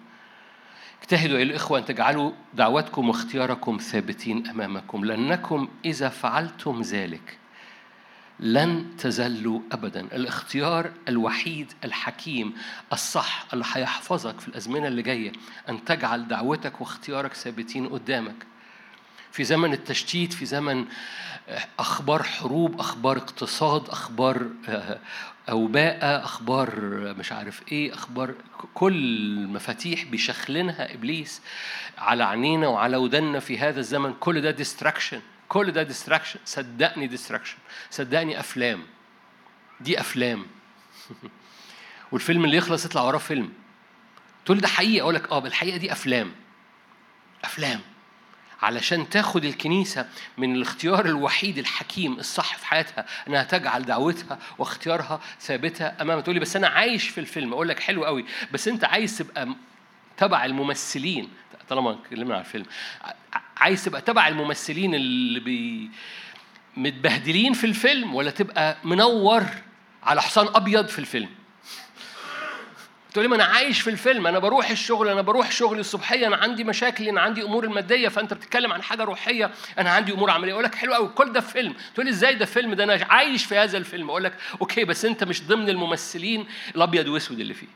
[1.03, 7.39] اجتهدوا أيها الإخوة أن تجعلوا دعوتكم واختياركم ثابتين أمامكم لأنكم إذا فعلتم ذلك
[8.41, 10.01] لن تزلوا أبدا.
[10.01, 12.55] الاختيار الوحيد الحكيم
[12.93, 15.33] الصح اللي هيحفظك في الأزمنة اللي جاية
[15.69, 18.47] أن تجعل دعوتك واختيارك ثابتين قدامك.
[19.33, 20.87] في زمن التشتيت في زمن
[21.79, 24.99] أخبار حروب أخبار اقتصاد أخبار آه،
[25.51, 26.81] أوباء أخبار
[27.19, 28.35] مش عارف إيه أخبار
[28.75, 31.43] كل مفاتيح بيشخللها إبليس
[31.99, 34.15] على عينينا وعلى ودنا في هذا الزمن.
[34.15, 37.57] كل ده distraction كل ده distraction صدقني distraction
[37.91, 38.83] صدقني أفلام.
[39.81, 40.47] دي أفلام.
[42.13, 43.53] والفيلم اللي يخلص يطلع وراه فيلم.
[44.45, 46.33] تقول ده حقيقة؟ أقول لك أه بالحقيقة دي أفلام.
[47.45, 47.81] أفلام.
[48.63, 50.07] علشان تاخد الكنيسة
[50.39, 56.41] من الاختيار الوحيد الحكيم الصح في حياتها أنها تجعل دعوتها واختيارها ثابتة امامها تقول لي
[56.41, 57.53] بس أنا عايش في الفيلم.
[57.53, 59.49] أقول لك حلو قوي بس أنت عايز تبقى
[60.17, 61.29] تبع الممثلين.
[61.69, 62.67] طالما اتكلمنا على الفيلم.
[63.57, 65.91] عايز تبقى تبع الممثلين اللي بي
[66.77, 69.45] متبهدلين في الفيلم ولا تبقى منور
[70.03, 71.29] على حصان أبيض في الفيلم؟
[73.13, 76.37] تقول لي ما أنا عايش في الفيلم أنا بروح الشغل أنا بروح شغلي الصبحيه أنا
[76.37, 80.53] عندي مشاكل أنا عندي أمور المادية فأنت بتتكلم عن حاجة روحية أنا عندي أمور عملية.
[80.53, 81.75] أقول لك حلو قوي كل ده فيلم.
[81.95, 84.11] تقول لي إزاي ده فيلم؟ ده أنا عايش في هذا الفيلم.
[84.11, 86.47] أقول لك أوكي بس أنت مش ضمن الممثلين
[86.77, 87.67] الأبيض وأسود اللي فيه.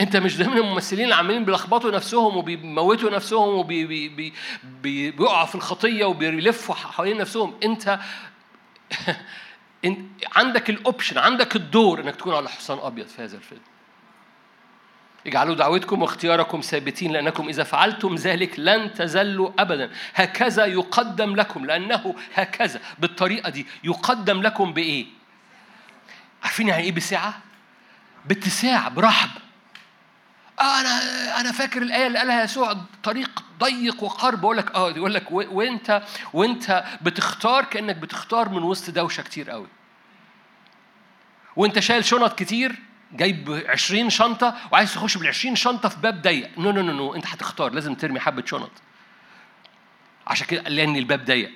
[0.00, 7.16] أنت مش ضمن الممثلين اللي عاملين بيلخبطوا نفسهم وبيموتوا نفسهم وبيقعوا في الخطية وبيلفوا حوالين
[7.18, 7.54] نفسهم.
[7.64, 7.98] أنت
[10.36, 13.60] عندك الاوبشن عندك الدور انك تكون على حصان أبيض في هذا الفيلم.
[15.26, 19.90] اجعلوا دعوتكم واختياركم ثابتين لأنكم إذا فعلتم ذلك لن تزلوا ابدا.
[20.14, 22.80] هكذا يقدم لكم لأنه هكذا.
[22.98, 25.06] بالطريقة دي يقدم لكم بإيه؟
[26.42, 27.38] عارفين يعني إيه بسعه
[28.26, 29.30] باتساع برحب.
[30.60, 34.40] أنا أنا فاكر الآية اللي قالها يسوع طريق ضيق وقرب.
[34.40, 39.66] بقول لك آه يقول لك وإنت وإنت بتختار كأنك بتختار من وسط دوشة كتير قوي.
[41.56, 42.76] وإنت شايل شنط كتير
[43.12, 46.58] جايب 20 شنطة وعايز تخش بال 20 شنطة في باب ضيق.
[46.58, 48.72] no no no no إنت هتختار لازم ترمي حبة شنط.
[50.26, 51.50] عشان كده لأن الباب ضيق.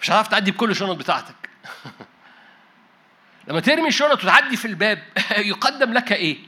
[0.00, 1.50] مش هتعرف تعدي بكل الشنط بتاعتك.
[3.48, 5.02] لما ترمي الشنط وتعدي في الباب
[5.52, 6.38] يقدم لك إيه؟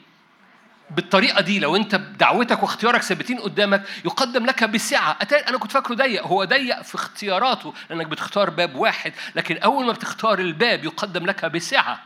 [0.91, 5.19] بالطريقة دي لو أنت دعوتك واختيارك ثابتين قدامك يقدم لك بسعة.
[5.49, 9.93] أنا كنت فاكره ضيق هو ضيق في اختياراته لأنك بتختار باب واحد لكن أول ما
[9.93, 12.03] بتختار الباب يقدم لك بسعة.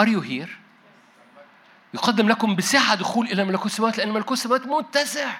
[0.00, 0.48] Are you here؟
[1.94, 5.30] يقدم لكم بسعة دخول إلى ملكوت السماوات لأن ملكوت السماوات متسع.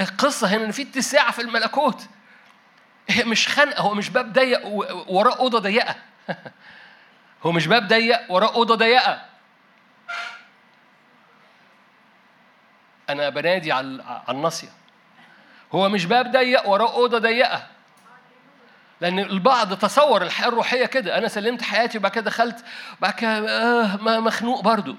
[0.00, 2.08] القصة هنا إن في اتساع في الملكوت.
[3.08, 4.66] هي مش خنقة هو مش باب ضيق
[5.08, 5.96] وراه أوضة ضيقة.
[7.42, 9.33] هو مش باب ضيق وراه أوضة ضيقة.
[13.10, 14.68] أنا بنادي على الناصية.
[15.72, 17.66] هو مش باب ضيق وراه أوضة ضيقة.
[19.00, 21.18] لأن البعض تصور الحياة الروحية كده.
[21.18, 22.64] أنا سلمت حياتي وبعد كده دخلت
[23.00, 24.96] بعد كده آه مخنوق برضو.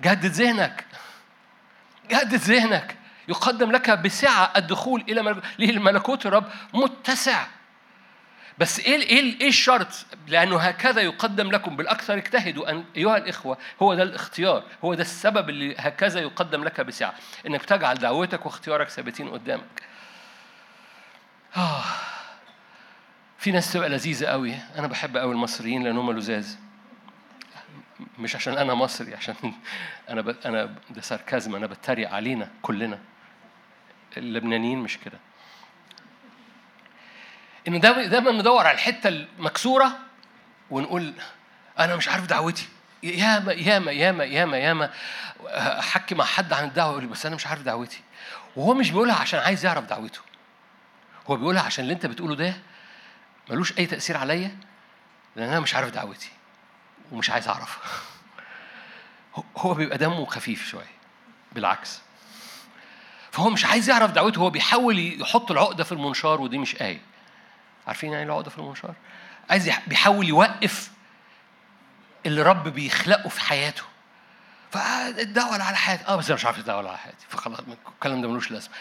[0.00, 0.84] جدد ذهنك.
[2.10, 2.96] جدد ذهنك.
[3.28, 7.46] يقدم لك بسعة الدخول إلى ملكوت ليه ملكوت الرب متسع.
[8.58, 13.94] بس إيه إيه إيه الشرط؟ لأنه هكذا يقدم لكم بالأكثر اجتهدوا ان أيها الإخوة هو
[13.94, 17.14] ده الاختيار، هو ده السبب اللي هكذا يقدم لك بسعة،
[17.46, 19.82] إنك تجعل دعوتك واختيارك ثابتين قدامك.
[21.56, 21.84] آه.
[23.38, 26.58] في ناس تبقى لذيذة قوي، أنا بحب قوي المصريين لأن هم لزاز.
[28.18, 29.34] مش عشان أنا مصري عشان
[30.10, 30.36] أنا ب...
[30.44, 32.98] أنا ده ساركازم أنا بتريق علينا كلنا.
[34.16, 35.18] اللبنانيين مش كده.
[37.68, 39.98] ان دايما ندور على الحتة المكسورة
[40.70, 41.14] ونقول
[41.78, 42.68] أنا مش عارف دعوتي.
[43.02, 44.90] ياما ياما ياما ياما ياما
[45.78, 48.00] أحكي مع حد عن الدعوة يقول لي بس أنا مش عارف دعوتي.
[48.56, 50.20] وهو مش بيقولها عشان عايز يعرف دعوته.
[51.26, 52.54] هو بيقولها عشان اللي أنت بتقوله ده
[53.50, 54.56] ملوش أي تأثير عليا
[55.36, 56.30] لأن أنا مش عارف دعوتي
[57.12, 57.78] ومش عايز أعرف.
[59.56, 60.94] هو بيبقى دمه خفيف شوية
[61.52, 62.00] بالعكس.
[63.32, 67.13] فهو مش عايز يعرف دعوته هو بيحاول يحط العقدة في المنشار ودي مش آية.
[67.86, 68.94] عارفين يعني العقدة في المنشار؟
[69.50, 70.90] عايز بيحاول يوقف
[72.26, 73.82] اللي رب بيخلقه في حياته.
[74.70, 76.06] فالدعوة على حياتي.
[76.08, 77.26] آه بس أنا مش عارف الدعوة على حياتي.
[77.28, 77.60] فخلاص
[77.94, 78.74] الكلام ده ملوش لازمة.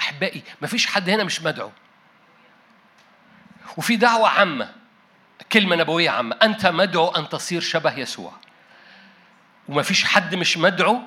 [0.00, 1.70] أحبائي مفيش حد هنا مش مدعو.
[3.76, 4.72] وفي دعوة عامة
[5.52, 6.36] كلمة نبوية عامة.
[6.42, 8.32] أنت مدعو أن تصير شبه يسوع.
[9.68, 11.00] ومفيش حد مش مدعو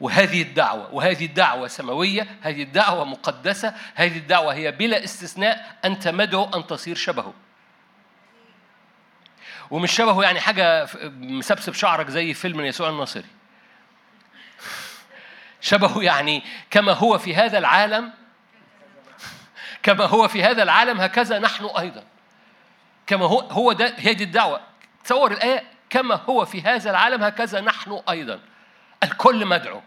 [0.00, 6.44] وهذه الدعوة وهذه الدعوة سماوية هذه الدعوة مقدسة هذه الدعوة هي بلا استثناء أنت مدعو
[6.44, 7.34] أن تصير شبهه.
[9.70, 13.24] ومش شبهه يعني حاجة مسبسب شعرك زي فيلم يسوع الناصري.
[15.60, 18.12] شبهه يعني كما هو في هذا العالم
[19.82, 22.04] كما هو في هذا العالم هكذا نحن أيضا.
[23.06, 24.60] كما هو هو ده هي دي الدعوة.
[25.04, 28.40] تصور الآية كما هو في هذا العالم هكذا نحن أيضا.
[29.02, 29.80] الكل مدعو.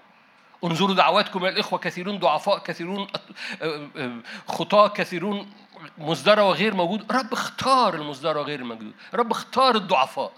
[0.64, 3.08] انظروا دعواتكم يا الإخوة كثيرون ضعفاء كثيرون
[4.48, 5.52] خطاة كثيرون
[5.98, 7.12] مصدرة وغير موجود.
[7.12, 10.32] رب اختار المصدرة وغير الموجود رب اختار الضعفاء.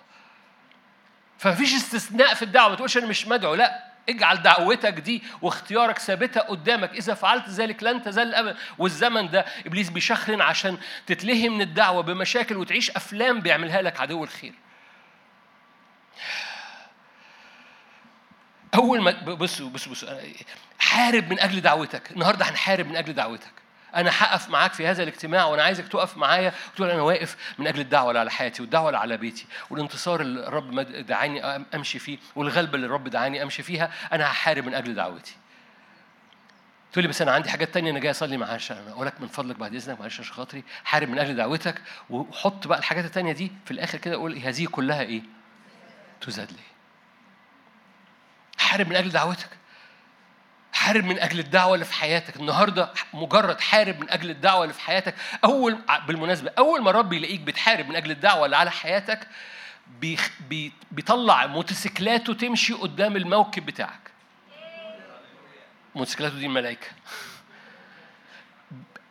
[1.38, 2.69] فمفيش استثناء في الدعوة.
[2.69, 3.93] ما تقولش أنا مش مدعو لا.
[4.09, 6.93] اجعل دعوتك دي واختيارك ثابتة قدامك.
[6.93, 8.57] إذا فعلت ذلك لن تزال ابدا.
[8.77, 14.53] والزمن ده إبليس بيشخرن عشان تتلهي من الدعوة بمشاكل وتعيش أفلام بيعملها لك عدو الخير.
[18.75, 20.09] أول ما بصوا بصوا بصوا
[20.79, 22.12] حارب من أجل دعوتك.
[22.12, 23.51] النهارده هنحارب من أجل دعوتك.
[23.95, 27.79] أنا هقف معاك في هذا الاجتماع وأنا عايزك تقف معايا وتقول أنا واقف من أجل
[27.79, 32.75] الدعوة اللي على حياتي والدعوة اللي على بيتي والانتصار اللي الرب دعاني أمشي فيه والغلبة
[32.75, 33.91] اللي الرب دعاني أمشي فيها.
[34.13, 35.36] أنا هحارب من أجل دعوتي.
[36.91, 39.27] تقول لي بس أنا عندي حاجات تانية أنا جاي أصلي معاها عشان أقول لك من
[39.27, 40.63] فضلك بعد إذنك معلش عشان خاطري.
[40.86, 45.01] حارب من أجل دعوتك وحط بقى الحاجات التانية دي في الآخر كده قول هذه كلها
[45.01, 45.21] إيه؟
[46.21, 46.72] تزاد لي.
[48.73, 49.49] حارب من أجل دعوتك؟
[50.73, 52.36] حارب من أجل الدعوة اللي في حياتك.
[52.36, 55.15] النهاردة مجرد حارب من أجل الدعوة اللي في حياتك.
[55.43, 59.27] أول بالمناسبة أول ما رب يلاقيك بتحارب من أجل الدعوة اللي على حياتك
[60.91, 64.12] بيطلع موتوسيكلاته تمشي قدام الموكب بتاعك.
[65.95, 66.88] موتوسيكلاته دي الملائكة.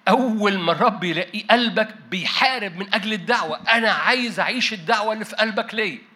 [0.09, 3.61] أول ما الرب يلاقي قلبك بيحارب من أجل الدعوة.
[3.71, 6.12] أنا عايز أعيش الدعوة اللي في قلبك ليه؟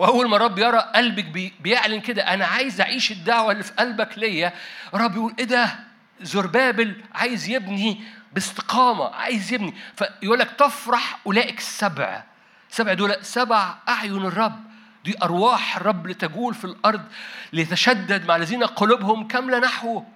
[0.00, 4.52] وأول ما الرب يرى قلبك بيعلن كده أنا عايز أعيش الدعوة اللي في قلبك ليا.
[4.94, 5.70] الرب يقول إيه ده؟
[6.20, 9.74] زربابل عايز يبني باستقامة عايز يبني.
[9.96, 12.22] فيقول لك تفرح أولئك السبع.
[12.70, 14.60] سبع دول سبع أعين الرب.
[15.04, 17.02] دي أرواح الرب لتجول في الأرض
[17.52, 20.06] ليتشدد مع الذين قلوبهم كامله نحوه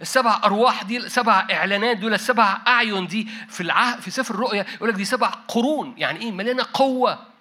[0.00, 4.66] السبع أرواح دي سبع إعلانات دول السبع أعين دي في العهد في سفر الرؤيا.
[4.74, 5.94] يقول لك دي سبع قرون.
[5.98, 7.33] يعني إيه؟ مليانة قوة.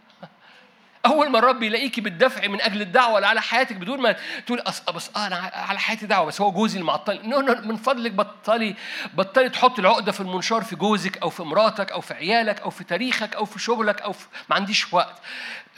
[1.06, 4.82] أول ما الرب يلاقيكي بتدافعي من أجل الدعوة اللي على حياتك بدون ما تقول أص...
[4.90, 8.12] بس آه أنا على حياتي دعوة بس هو جوزي اللي معطل نو نو من فضلك
[8.12, 8.76] بطلي
[9.14, 12.84] بطلي تحطي العقدة في المنشار في جوزك أو في مراتك أو في عيالك أو في
[12.84, 14.28] تاريخك أو في شغلك أو في...
[14.50, 15.22] ما عنديش وقت.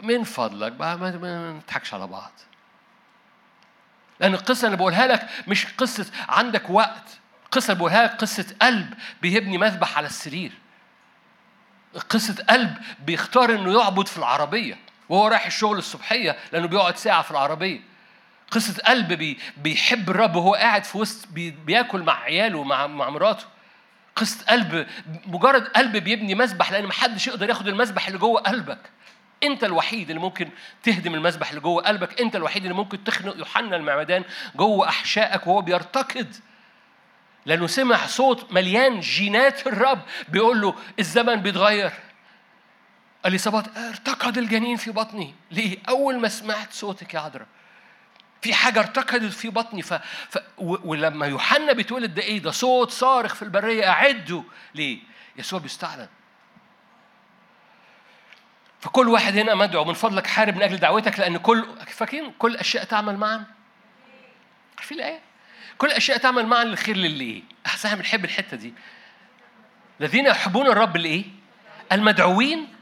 [0.04, 2.32] من فضلك بقى ما, ما نضحكش على بعض.
[4.20, 7.20] لأن القصة اللي بقولها لك مش قصة عندك وقت.
[7.46, 10.52] القصة اللي بقولها لك قصة قلب بيبني مذبح على السرير.
[12.10, 14.85] قصة قلب بيختار إنه يعبد في العربية.
[15.10, 17.80] وهو رايح الشغل الصبحية لأنه بيقعد ساعة في العربية.
[18.52, 23.10] قصة قلب بي بيحب الرب وهو قاعد في وسط بي بياكل مع عياله مع مع
[23.10, 23.46] مراته.
[24.16, 24.88] قصة قلب
[25.28, 28.80] مجرد قلب بيبني مسبح لأن محدش يقدر ياخد المسبح اللي جوه قلبك.
[29.44, 30.50] أنت الوحيد اللي ممكن
[30.84, 32.22] تهدم المسبح اللي جوه قلبك.
[32.22, 34.24] أنت الوحيد اللي ممكن تخنق يوحنا المعمدان
[34.56, 36.36] جوه أحشائك وهو بيرتقد.
[37.46, 41.92] لأنه سمع صوت مليان جينات الرب بيقول له الزمن بيتغير.
[43.26, 47.48] اليصابات ارتقد الجنين في بطني ليه؟ أول ما سمعت صوتك يا عذراء
[48.42, 49.94] في حاجة ارتقدت في بطني ف...
[50.30, 50.38] ف...
[50.58, 50.92] و...
[50.92, 54.44] ولما يوحنا بيتولد ده إيه؟ ده صوت صارخ في البرية أعدوا
[54.76, 55.00] ليه؟
[55.38, 56.08] يسوع بيستعلن
[58.80, 62.84] فكل واحد هنا مدعو من فضلك حارب من أجل دعوتك لأن كل فاكرين كل الأشياء
[62.84, 63.46] تعمل معا
[64.78, 65.20] عارفين الآية؟
[65.78, 68.74] كل الأشياء تعمل معا للخير للي إيه؟ أحسن بنحب الحتة دي
[70.00, 71.24] الذين يحبون الرب الإيه؟
[71.92, 72.75] المدعوين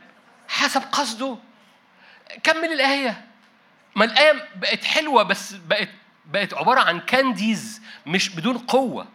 [0.64, 1.38] حسب قصده.
[2.44, 3.26] كمل الآية.
[3.96, 5.90] ما الآية بقت حلوة بس بقت
[6.26, 9.08] بقت عبارة عن candies مش بدون قوة.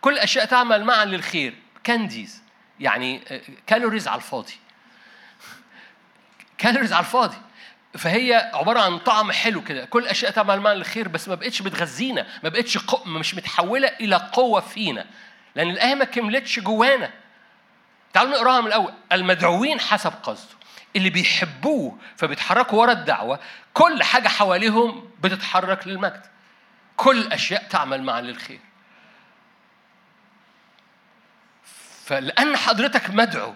[0.00, 1.54] كل الأشياء تعمل معا للخير.
[1.84, 2.42] candies
[2.80, 3.22] يعني
[3.66, 4.54] calories على الفاضي.
[6.58, 7.36] calories على الفاضي.
[7.98, 9.84] فهي عبارة عن طعم حلو كده.
[9.84, 12.26] كل الأشياء تعمل معا للخير بس ما بقتش بتغذينا.
[12.42, 13.04] ما بقتش قو...
[13.04, 15.06] مش متحولة إلى قوة فينا.
[15.54, 17.10] لأن الآية ما كملتش جوانا.
[18.12, 18.92] تعالوا نقراها من الأول.
[19.12, 20.54] المدعوين حسب قصده.
[20.96, 23.40] اللي بيحبوه فبيتحركوا ورا الدعوة.
[23.74, 26.26] كل حاجة حواليهم بتتحرك للمجد.
[26.96, 28.60] كل الأشياء تعمل معا للخير.
[32.04, 33.54] فلأن حضرتك مدعو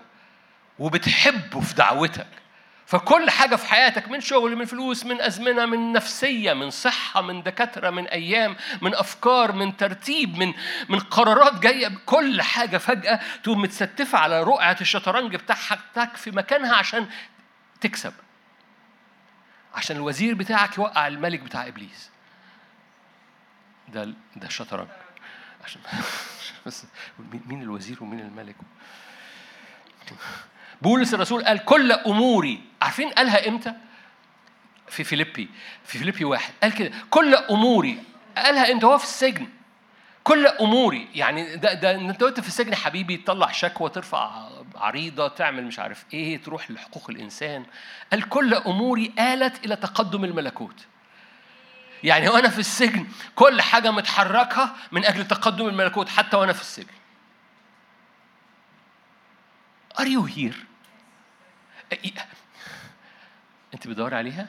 [0.78, 2.26] وبتحبه في دعوتك
[2.88, 7.42] فكل حاجة في حياتك من شغل من فلوس من أزمنة من نفسية من صحة من
[7.42, 10.54] دكاترة من أيام من أفكار من ترتيب من
[10.88, 17.08] من قرارات جاية كل حاجة فجأة تقوم متستفة على رقعة الشطرنج بتاعتك في مكانها عشان
[17.80, 18.12] تكسب.
[19.74, 22.10] عشان الوزير بتاعك يوقع الملك بتاع إبليس.
[23.88, 24.04] ده
[24.36, 24.88] ده الشطرنج.
[25.64, 25.80] عشان
[26.66, 26.84] بس
[27.46, 28.56] مين الوزير ومين الملك؟
[30.82, 32.60] بولس الرسول قال كل أموري.
[32.82, 33.74] عارفين قالها إمتى؟
[34.88, 35.48] في فيليبي.
[35.84, 38.02] في فيليبي واحد قال كده كل أموري.
[38.36, 39.48] قالها إمتى؟ هو في السجن.
[40.24, 41.08] كل أموري.
[41.14, 46.04] يعني ده ده أنت وانت في السجن حبيبي تطلع شكوى ترفع عريضة تعمل مش عارف
[46.14, 47.66] إيه تروح لحقوق الإنسان.
[48.12, 50.86] قال كل أموري آلت إلى تقدم الملكوت.
[52.02, 56.86] يعني وأنا في السجن كل حاجة متحركة من أجل تقدم الملكوت حتى وأنا في السجن.
[60.00, 60.67] Are you here؟
[63.74, 64.46] أنت بتدور عليها؟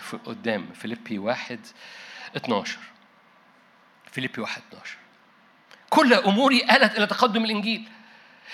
[0.00, 1.60] في قدام فيليبي واحد
[2.36, 2.78] 12
[4.12, 4.96] فيليبي واحد 12
[5.90, 7.88] كل أموري آلت إلى تقدم الإنجيل.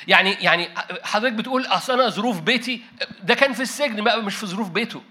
[0.09, 0.69] يعني يعني
[1.05, 2.83] حضرتك بتقول أصل أنا ظروف بيتي
[3.23, 5.03] ده كان في السجن بقى مش في ظروف بيته.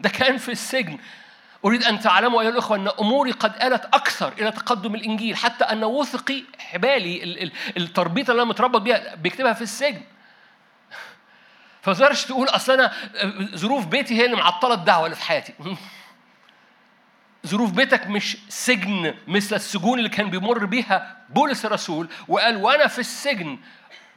[0.00, 0.98] ده كان في السجن.
[1.64, 5.84] أريد أن تعلموا أيها الأخوة أن أموري قد آلت أكثر إلى تقدم الإنجيل حتى أن
[5.84, 10.02] وثقي حبالي التربيط اللي أنا متربط بيها بيكتبها في السجن.
[11.82, 12.92] فما تقدرش تقول أصل أنا
[13.56, 15.54] ظروف بيتي هي اللي معطلة الدعوة اللي في حياتي.
[17.46, 22.98] ظروف بيتك مش سجن مثل السجون اللي كان بيمر بيها بولس الرسول وقال وأنا في
[22.98, 23.58] السجن.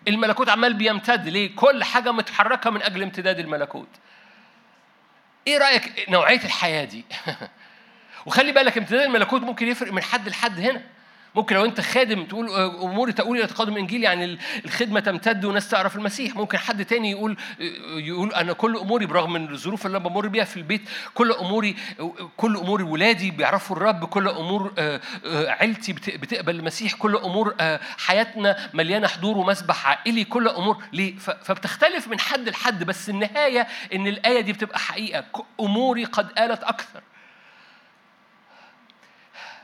[0.07, 3.87] الملكوت عمال بيمتد ليه؟ كل حاجة متحركة من أجل امتداد الملكوت.
[5.47, 7.05] إيه رأيك نوعية الحياة دي؟
[8.25, 10.81] وخلي بالك امتداد الملكوت ممكن يفرق من حد لحد هنا.
[11.35, 12.49] ممكن لو انت خادم تقول
[12.83, 16.35] اموري تقول إلى تقدم الانجيل يعني الخدمة تمتد وناس تعرف المسيح.
[16.35, 17.37] ممكن حد تاني يقول
[17.97, 20.81] يقول أنا كل اموري برغم من الظروف اللي بمر بيها في البيت
[21.13, 21.75] كل اموري
[22.37, 24.73] كل امور ولادي بيعرفوا الرب كل امور
[25.25, 27.55] عيلتي بتقبل المسيح كل امور
[27.97, 31.17] حياتنا مليانة حضور ومسبح عائلي كل امور ليه.
[31.17, 35.25] فبتختلف من حد لحد بس النهاية ان الآية دي بتبقى حقيقة.
[35.59, 37.01] اموري قد آلت أكثر.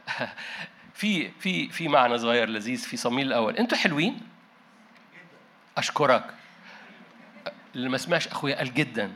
[1.00, 3.58] في في في معنى صغير لذيذ في صميل الأول.
[3.58, 4.22] أنتوا حلوين؟
[5.78, 6.24] أشكرك.
[7.76, 9.12] اللي ما سمعش أخويا قال جدا.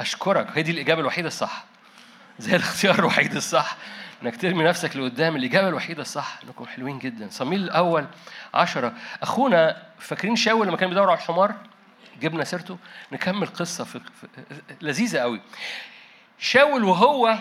[0.00, 0.46] أشكرك.
[0.54, 1.64] هي دي الإجابة الوحيدة الصح.
[2.38, 3.76] زي الاختيار الوحيد الصح.
[4.22, 5.36] إنك ترمي نفسك لقدام.
[5.36, 6.38] الإجابة الوحيدة الصح.
[6.44, 7.28] إنكم حلوين جدا.
[7.30, 8.06] صميل الأول
[8.54, 8.94] عشرة.
[9.22, 11.54] أخونا فاكرين شاول لما كان بيدور على الحمار؟
[12.20, 12.78] جبنا سيرته.
[13.12, 14.26] نكمل قصة في, في
[14.80, 15.40] لذيذة قوي.
[16.38, 17.38] شاول وهو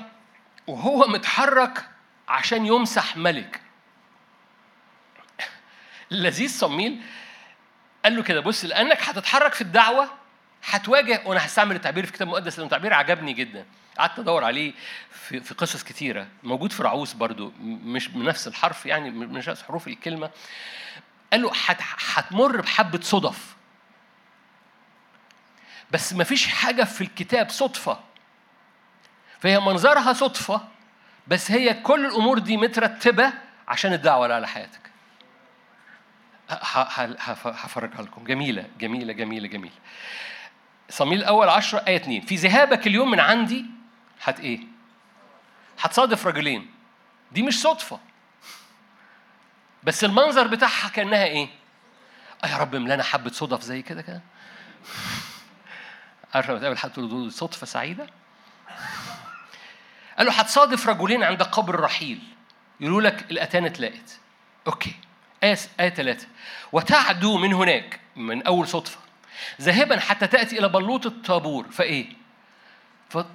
[0.67, 1.88] وهو متحرك
[2.29, 3.61] عشان يمسح ملك.
[6.11, 7.01] لذيذ صميل
[8.03, 10.09] قال له كده بص لأنك هتتحرك في الدعوة
[10.65, 13.65] هتواجه وأنا هستعمل التعبير في الكتاب المقدس لأنه تعبير عجبني جدا.
[13.97, 14.73] قعدت أدور عليه
[15.11, 16.27] في, في قصص كتيرة.
[16.43, 20.29] موجود في رعوس برضو مش بنفس الحرف يعني مش نفس حروف الكلمة.
[21.31, 21.51] قال له
[22.13, 23.55] هتمر بحبة صدف.
[25.91, 27.99] بس مفيش حاجة في الكتاب صدفة.
[29.39, 30.67] فهي منظرها صدفة
[31.29, 33.33] بس هي كل الأمور دي مترتبة
[33.67, 34.89] عشان الدعوة اللي على حياتك.
[37.45, 38.23] هفرجها لكم.
[38.23, 39.75] جميلة جميلة جميلة جميلة.
[40.89, 43.65] صميل الأول 10 آية 2 في ذهابك اليوم من عندي
[44.23, 44.59] هت إيه؟
[45.79, 46.71] هتصادف رجلين.
[47.31, 47.99] دي مش صدفة.
[49.83, 51.47] بس المنظر بتاعها كأنها إيه؟
[52.43, 54.21] آه يا رب ملانا حبة صدف زي كده كده.
[56.33, 58.07] عارف لما تقابل حد تقول صدفة سعيدة؟
[60.19, 62.19] قال له هتصادف رجلين عند قبر رحيل
[62.79, 64.19] يقولوا لك الاتان اتلاقت
[64.67, 64.95] أوكي.
[65.43, 66.27] آية آية ثلاثة
[66.71, 68.99] وتعدو من هناك من أول صدفة.
[69.61, 71.71] ذاهبا حتى تأتي إلى بلوط الطابور.
[71.71, 72.05] فإيه؟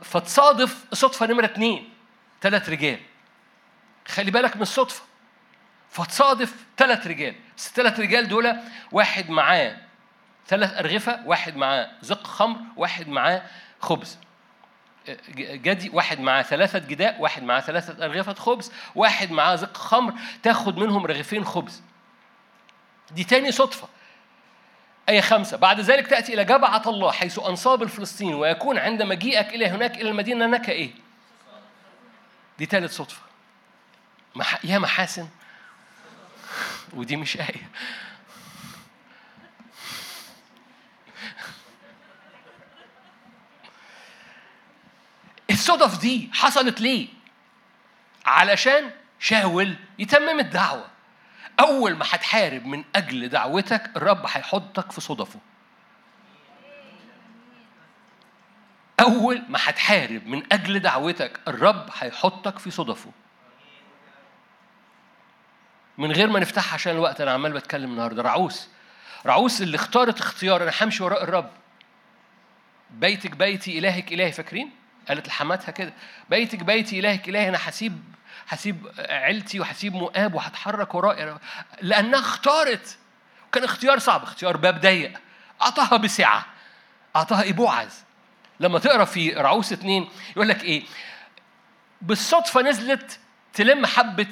[0.03, 1.89] فتصادف صدفة نمرة اثنين
[2.43, 3.01] ثلاث رجال.
[4.09, 5.03] خلي بالك من الصدفة.
[5.91, 7.35] فتصادف ثلاث رجال.
[7.57, 8.57] بس الثلاث رجال دول
[8.93, 9.77] واحد معاه
[10.47, 13.43] ثلاث أرغفة واحد معاه زق خمر واحد معاه
[13.81, 14.19] خبز.
[15.39, 20.79] جدي واحد معاه ثلاثة جداء واحد معاه ثلاثة أرغفة خبز واحد معاه زق خمر تاخد
[20.79, 21.83] منهم رغيفين خبز.
[23.11, 23.89] دي تاني صدفة.
[25.09, 25.57] آية خمسة.
[25.57, 30.11] بعد ذلك تأتي إلى جبعة الله حيث أنصاب الفلسطيني ويكون عند مجيئك إلى هناك إلى
[30.11, 30.91] المدينة أنك إيه؟
[32.59, 33.23] دي تالت صدفة.
[34.35, 34.65] مح...
[34.65, 35.29] يا محاسن.
[36.95, 37.71] ودي مش آية.
[45.55, 47.09] الصدف دي حصلت ليه؟
[48.27, 50.85] علشان شاول يتمم الدعوة.
[51.61, 55.41] أول ما هتحارب من أجل دعوتك الرب هيحطك في صدفه.
[59.01, 63.11] أول ما هتحارب من أجل دعوتك الرب هيحطك في صدفه.
[65.99, 68.23] من غير ما نفتحها عشان الوقت أنا عمال بتكلم النهاردة.
[68.23, 68.69] رعوس.
[69.27, 71.51] رعوس اللي اختارت اختيار أنا همشي وراء الرب.
[72.91, 75.93] بيتك بيتي إلهك إلهي فاكرين؟ قالت لحماتها كده
[76.31, 78.03] بيتك بيتي إلهك إلهي أنا هسيب
[78.49, 81.39] هسيب عيلتي وهسيب مؤاب وهتحرك ورائي
[81.83, 82.99] لأنها اختارت
[83.53, 85.21] كان اختيار صعب اختيار باب ضيق.
[85.63, 86.47] أعطاها بسعة
[87.17, 88.05] أعطاها إيه بوعز
[88.61, 90.85] لما تقرأ في رعوس اتنين يقول لك إيه
[92.03, 93.19] بالصدفة نزلت
[93.53, 94.27] تلم حبة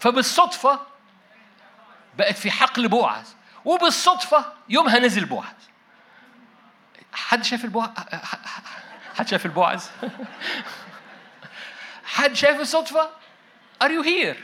[0.00, 0.80] فبالصدفة
[2.18, 5.70] بقت في حقل بوعز وبالصدفة يومها نزل بوعز
[7.12, 7.90] حد شايف البوعز
[9.18, 9.90] حد شايف البوعز
[12.04, 13.10] حد شايف الصدفة؟
[13.84, 14.36] Are you here؟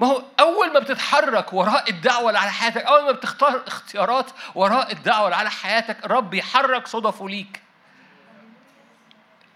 [0.00, 4.92] ما هو أول ما بتتحرك وراء الدعوة اللي على حياتك أول ما بتختار اختيارات وراء
[4.92, 7.62] الدعوة اللي على حياتك الرب يحرك صدفه ليك.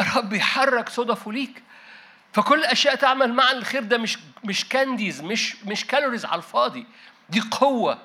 [0.00, 1.62] الرب يحرك صدفه ليك.
[2.32, 6.86] فكل أشياء تعمل مع الخير ده مش مش كانديز مش مش كالوريز على الفاضي.
[7.28, 7.98] دي قوة.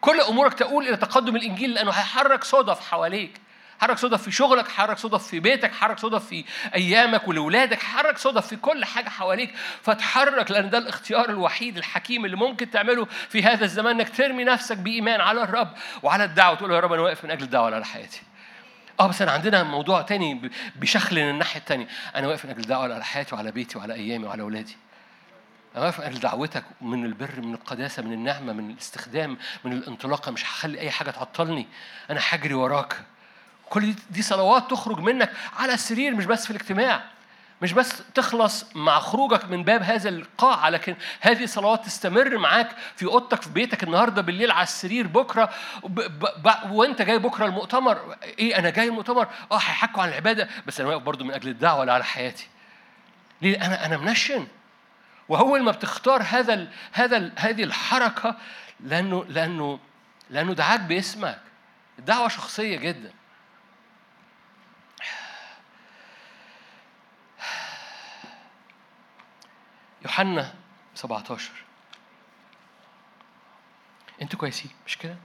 [0.00, 3.40] كل أمورك تقول إلى تقدم الإنجيل لأنه هيحرك صدف حواليك.
[3.80, 8.46] حرك صدف في شغلك حرك صدف في بيتك حرك صدف في أيامك ولولادك حرك صدف
[8.46, 9.54] في كل حاجة حواليك.
[9.82, 14.76] فتحرك لأن ده الاختيار الوحيد الحكيم اللي ممكن تعمله في هذا الزمان إنك ترمي نفسك
[14.76, 15.68] بإيمان على الرب
[16.02, 18.22] وعلى الدعوة تقول يا رب أنا واقف من أجل الدعوة على حياتي
[19.00, 21.88] آه بس أنا عندنا موضوع تاني بيشخلن الناحية التانية.
[22.16, 24.76] أنا واقف من أجل الدعوة على حياتي وعلى بيتي وعلى أيامي وعلى اولادي
[25.76, 30.32] أنا واقف أجل دعوتك من البر من القداسة من النعمة من الاستخدام من الانطلاقة.
[30.32, 31.66] مش هخلي أي حاجة تعطلني.
[32.10, 32.96] أنا هجري وراك.
[33.70, 37.04] كل دي صلوات تخرج منك على السرير مش بس في الاجتماع
[37.62, 43.06] مش بس تخلص مع خروجك من باب هذا القاعة لكن هذه الصلوات تستمر معاك في
[43.06, 45.50] أوضتك في بيتك النهاردة بالليل على السرير بكرة
[45.84, 46.00] ب
[46.42, 48.16] ب وأنت جاي بكرة المؤتمر.
[48.38, 51.80] إيه أنا جاي المؤتمر؟ أه هيحكوا عن العبادة بس أنا واقف برضه من أجل الدعوة
[51.80, 52.48] اللي على حياتي.
[53.42, 54.46] ليه؟ أنا أنا منشن.
[55.28, 58.36] وأول ما بتختار هذا ال هذا ال هذه الحركة
[58.80, 59.78] لأنه لأنه
[60.30, 61.38] لأنه دعاك باسمك.
[61.98, 63.12] الدعوة شخصية جدا.
[70.02, 70.54] يوحنا
[70.94, 71.50] 17
[74.22, 75.16] أنتوا كويسين مش كده؟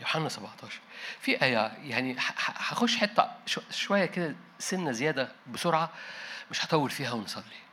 [0.00, 0.80] يوحنا 17
[1.20, 3.30] في آية يعني هخش حتة
[3.70, 5.90] شوية كده سنة زيادة بسرعة
[6.50, 7.64] مش هطول فيها ونصلي.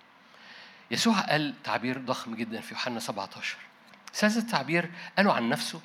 [0.92, 3.58] يسوع قال تعبير ضخم جدا في يوحنا 17
[4.24, 5.82] هذا التعبير قاله عن نفسه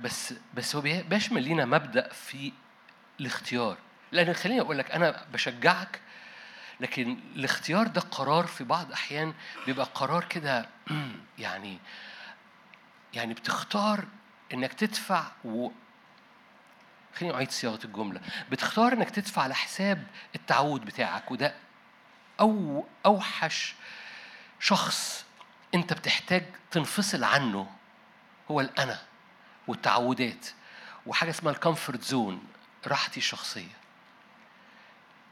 [0.00, 2.52] بس بس هو بيشمل لينا مبدأ في
[3.20, 3.78] الاختيار
[4.12, 6.00] لأن خليني أقول لك أنا بشجعك
[6.80, 9.34] لكن الاختيار ده قرار في بعض الأحيان
[9.66, 10.68] بيبقى قرار كده
[11.38, 11.78] يعني
[13.14, 14.04] يعني بتختار
[14.54, 15.70] إنك تدفع و
[17.14, 18.20] خليني أعيد صياغة الجملة.
[18.50, 21.54] بتختار إنك تدفع على حساب التعود بتاعك وده
[22.40, 23.74] أو أوحش
[24.60, 25.24] شخص
[25.74, 27.70] أنت بتحتاج تنفصل عنه
[28.50, 28.98] هو الأنا
[29.66, 30.46] والتعودات
[31.06, 32.42] وحاجة اسمها ال comfort zone
[32.86, 33.78] راحتي الشخصية.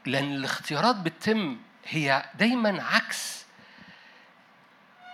[0.07, 3.45] لأن الاختيارات بتتم هي دايما عكس.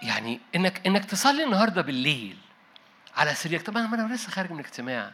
[0.01, 2.37] يعني إنك إنك تصلي النهارده بالليل
[3.15, 3.65] على سريرك.
[3.65, 5.11] طب أنا لسه خارج من اجتماع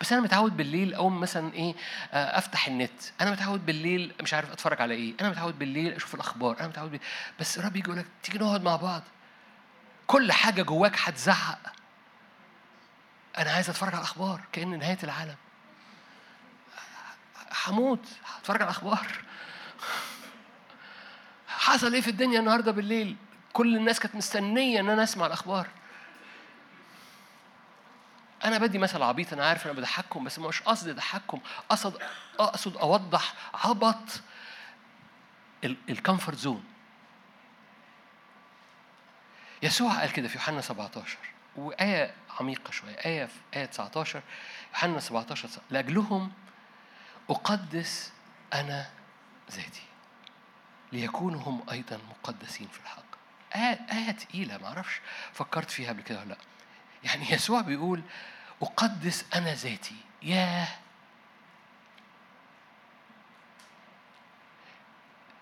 [0.00, 1.74] بس أنا متعود بالليل أقوم مثلا إيه
[2.12, 3.00] آه، أفتح النت.
[3.20, 5.14] أنا متعود بالليل مش عارف أتفرج على إيه.
[5.20, 6.58] أنا متعود بالليل أشوف الأخبار.
[6.60, 7.08] أنا متعود بالليل.
[7.40, 9.02] بس الرب يجي يقول لك تيجي نقعد مع بعض.
[10.06, 11.58] كل حاجة جواك هتزعق.
[13.38, 15.36] أنا عايز أتفرج على الأخبار كأن نهاية العالم.
[17.66, 18.06] هموت.
[18.24, 19.06] هتفرج على الأخبار.
[21.48, 23.16] حصل إيه في الدنيا النهاردة بالليل؟
[23.52, 25.66] كل الناس كانت مستنية إن أنا أسمع الأخبار.
[28.44, 31.40] أنا بدي مثل عبيط أنا عارف أنا بضحككم بس مش قصدي أضحككم.
[31.70, 32.02] أقصد
[32.38, 34.22] أقصد أوضح عبط
[35.64, 36.64] الكمفورت زون.
[39.62, 41.18] يسوع قال كده في يوحنا 17
[41.56, 42.94] وآية عميقة شوية.
[42.94, 44.22] آية في آية 19
[44.72, 46.32] يوحنا 17 لأجلهم
[47.30, 48.12] أقدس
[48.54, 48.90] أنا
[49.50, 49.82] ذاتي
[50.92, 53.04] ليكونوا هم أيضا مقدسين في الحق.
[53.54, 55.00] آية, آية تقيلة معرفش
[55.32, 56.38] فكرت فيها قبل كده ولا لأ.
[57.04, 58.02] يعني يسوع بيقول
[58.62, 59.96] أقدس أنا ذاتي.
[60.22, 60.68] ياه!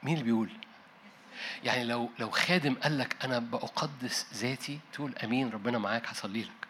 [0.02, 0.50] مين اللي بيقول؟
[1.64, 6.66] يعني لو لو خادم قال لك أنا بقدس ذاتي تقول أمين ربنا معاك هصلي لك.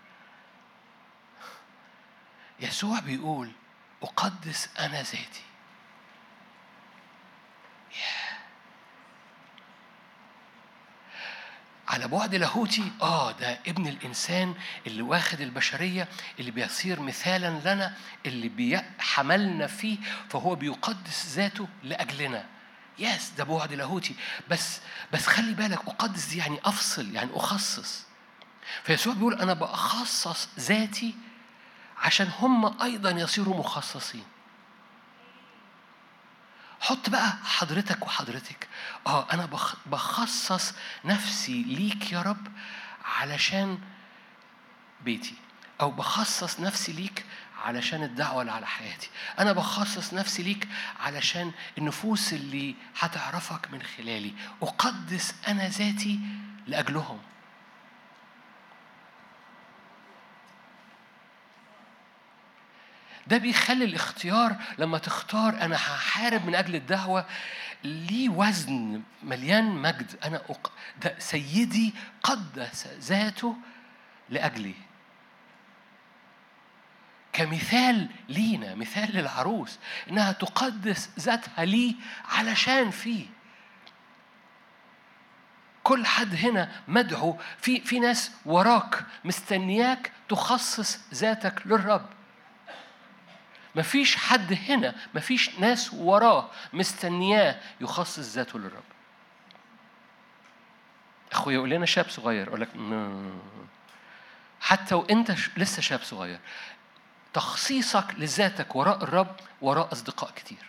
[2.60, 3.52] يسوع بيقول
[4.02, 5.42] أقدس أنا ذاتي.
[11.88, 14.54] على بعد لاهوتي آه ده ابن الإنسان
[14.86, 16.08] اللي واخد البشرية
[16.40, 17.94] اللي بيصير مثالا لنا
[18.26, 19.98] اللي بيحملنا فيه
[20.30, 22.44] فهو بيقدس ذاته لأجلنا.
[22.98, 24.14] يس ده بعد لاهوتي.
[24.50, 24.80] بس
[25.12, 28.04] بس خلي بالك أقدس دي يعني أفصل يعني أخصص.
[28.84, 31.14] فيسوع بيقول أنا بخصص ذاتي
[31.98, 34.24] عشان هم أيضا يصيروا مخصصين.
[36.80, 38.68] حط بقى حضرتك وحضرتك
[39.06, 39.48] آه أنا
[39.86, 40.74] بخصص
[41.04, 42.48] نفسي ليك يا رب
[43.04, 43.78] علشان
[45.04, 45.34] بيتي
[45.80, 47.24] أو بخصص نفسي ليك
[47.64, 49.10] علشان الدعوة اللي على حياتي.
[49.38, 50.68] أنا بخصص نفسي ليك
[51.00, 54.34] علشان النفوس اللي هتعرفك من خلالي.
[54.62, 56.20] أقدس أنا ذاتي
[56.66, 57.18] لأجلهم.
[63.26, 67.26] ده بيخلي الاختيار لما تختار أنا هحارب من أجل الدعوة
[67.84, 70.16] ليه وزن مليان مجد.
[70.24, 70.72] أنا أق...
[71.02, 73.56] ده سيدي قدس ذاته
[74.30, 74.74] لأجلي.
[77.32, 79.78] كمثال لينا مثال للعروس
[80.10, 81.96] إنها تقدس ذاتها لي
[82.28, 83.26] علشان فيه.
[85.82, 87.38] كل حد هنا مدعو.
[87.58, 92.15] في في ناس وراك مستنياك تخصص ذاتك للرب.
[93.76, 98.82] مفيش حد هنا مفيش ناس وراه مستنياه يخصص ذاته للرب.
[101.32, 102.68] أخويا يقول لنا شاب صغير أقول لك
[104.60, 106.38] حتى وإنت لسه شاب صغير.
[107.32, 110.66] تخصيصك لذاتك وراء الرب وراء أصدقاء كتير.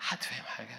[0.00, 0.78] حد فاهم حاجة؟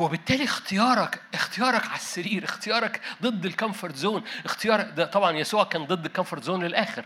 [0.00, 5.84] وبالتالي اختيارك اختيارك على السرير اختيارك ضد ال comfort zone اختيارك ده طبعا يسوع كان
[5.84, 7.04] ضد ال comfort zone للآخر.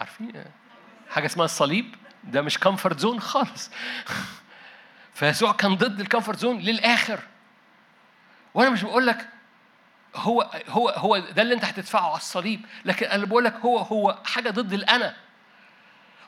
[0.00, 0.32] عارفين؟
[1.10, 1.94] حاجة اسمها الصليب.
[2.24, 3.70] ده مش comfort zone خالص.
[5.14, 7.20] فيسوع كان ضد ال comfort zone للآخر.
[8.54, 9.28] وأنا مش بقول لك
[10.16, 12.66] هو هو هو ده اللي أنت هتدفعه على الصليب.
[12.84, 15.16] لكن أنا بقول لك هو هو حاجة ضد الأنا.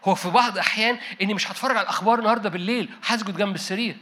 [0.04, 2.90] هو في بعض الأحيان إني مش هتفرج على الأخبار النهارده بالليل.
[3.06, 3.96] هسجد جنب السرير.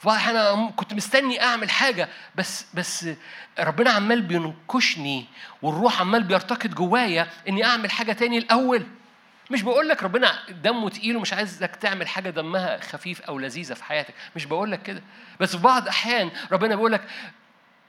[0.00, 3.06] في بعض الاحيان أنا كنت مستني اعمل حاجة بس بس
[3.58, 5.26] ربنا عمال بينكشني
[5.62, 8.86] والروح عمال بيرتقد جوايا اني اعمل حاجة تاني الأول.
[9.50, 13.84] مش بقول لك ربنا دمه تقيل ومش عايزك تعمل حاجة دمها خفيف أو لذيذة في
[13.84, 15.02] حياتك مش بقول لك كده.
[15.40, 17.02] بس في بعض الاحيان ربنا بيقول لك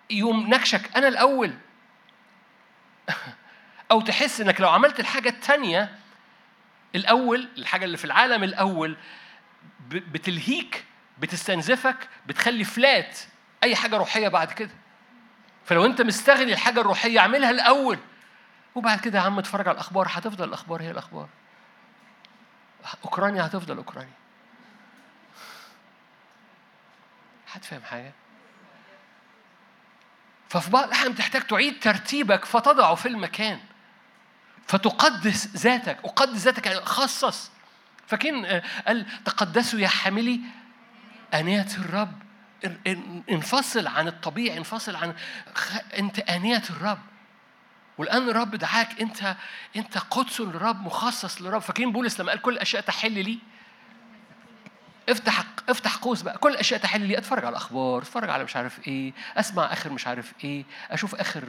[0.10, 1.54] يقوم نكشك أنا الأول.
[3.92, 5.96] أو تحس إنك لو عملت الحاجة التانية
[6.96, 8.98] الأول الحاجة اللي في العالم الأول
[9.90, 10.86] بتلهيك
[11.22, 13.20] بتستنزفك بتخلي فلات
[13.64, 14.72] أي حاجة روحية بعد كده.
[15.66, 18.00] فلو أنت مستغني الحاجة الروحية اعملها الأول.
[18.76, 21.30] وبعد كده يا عم اتفرج على الأخبار هتفضل الأخبار هي الأخبار.
[23.06, 24.14] أوكرانيا هتفضل أوكرانيا.
[27.48, 28.12] حد فاهم حاجة؟
[30.50, 33.60] ففي بعض الأحيان تحتاج تعيد ترتيبك فتضعه في المكان.
[34.68, 37.52] فتقدس ذاتك أقدس ذاتك يعني خصص.
[38.08, 40.42] فكين آه، قال تقدسوا يا حاملي
[41.34, 42.14] آنية الرب.
[43.32, 45.14] انفصل عن الطبيعي انفصل عن
[46.00, 47.00] أنت آنية الرب.
[47.98, 49.36] والآن الرب دعاك أنت
[49.76, 51.62] أنت قدس للرب مخصص للرب.
[51.62, 53.40] فاكرين بولس لما قال كل الأشياء تحل لي؟
[55.10, 56.38] افتح افتح قوس بقى.
[56.38, 57.18] كل الأشياء تحل لي.
[57.18, 59.14] اتفرج على الأخبار اتفرج على مش عارف إيه.
[59.38, 60.64] أسمع آخر مش عارف إيه.
[60.92, 61.44] أشوف آخر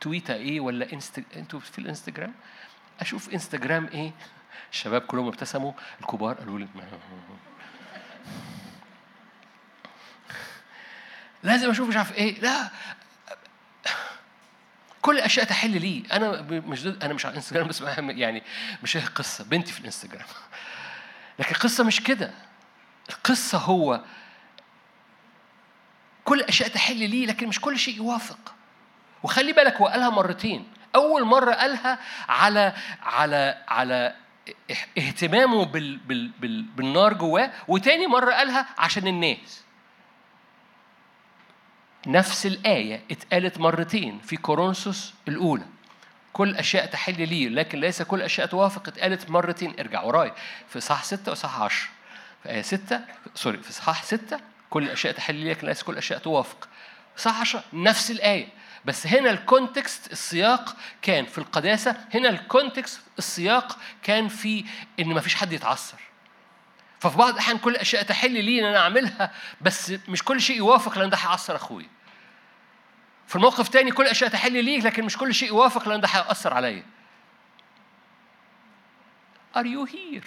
[0.00, 2.34] تويتة إيه ولا انست أنتوا في الإنستجرام؟
[3.00, 4.12] أشوف إنستجرام إيه؟
[4.72, 6.68] الشباب كلهم ابتسموا الكبار قالوا لي
[11.46, 12.40] لازم أشوف مش عارف إيه.
[12.40, 12.70] لا.
[15.02, 16.02] كل الأشياء تحل لي.
[16.12, 18.42] أنا مش ضد أنا مش على الانستجرام بس يعني
[18.82, 19.44] مش هي قصة.
[19.44, 20.26] بنتي في الإنستجرام.
[21.38, 22.30] لكن القصة مش كده.
[23.10, 24.00] القصة هو
[26.24, 28.54] كل الأشياء تحل لي لكن مش كل شيء يوافق.
[29.22, 30.72] وخلي بالك هو قالها مرتين.
[30.94, 32.72] أول مرة قالها على
[33.02, 34.14] على على
[34.98, 39.65] اهتمامه بال بال بال بالنار جواه وتاني مرة قالها عشان الناس.
[42.06, 45.64] نفس الآية اتقالت مرتين في كورنثوس الأولى.
[46.32, 49.74] كل أشياء تحل لي لكن ليس كل أشياء توافق اتقالت مرتين.
[49.80, 50.32] ارجع وراي.
[50.68, 51.88] في صح ستة وصح عشر.
[52.42, 53.00] في آية ستة
[53.34, 54.40] sorry في صح ستة
[54.70, 56.68] كل الأشياء تحل لي لكن ليس كل الأشياء توافق.
[57.16, 58.48] صح عشرة نفس الآية
[58.84, 64.64] بس هنا ال context السياق كان في القداسة هنا ال context السياق كان في
[65.00, 65.98] إن ما فيش حد يتعثر.
[67.00, 70.98] ففي بعض الأحيان كل الأشياء تحل لي إن أنا أعملها بس مش كل شيء يوافق
[70.98, 71.95] لأن ده هيعصر أخويا
[73.26, 76.54] في الموقف تاني كل الاشياء تحل ليك لكن مش كل شيء يوافق لأن ده هيأثر
[76.54, 76.82] عليا.
[79.56, 80.26] Are you here؟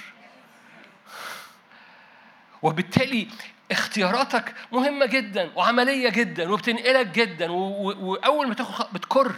[2.61, 3.27] وبالتالي
[3.71, 9.35] اختياراتك مهمة جدا وعملية جدا وبتنقلك جدا وأول ما تاخد بتكر.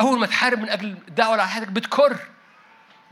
[0.00, 2.16] أول ما تحارب من أجل الدعوة على حياتك بتكر.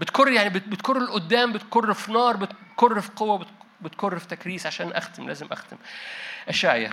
[0.01, 3.47] بتكر يعني بتكر لقدام بتكر في نار بتكر في قوة
[3.81, 5.77] بتكر في تكريس عشان أختم لازم أختم.
[6.49, 6.93] أشعيا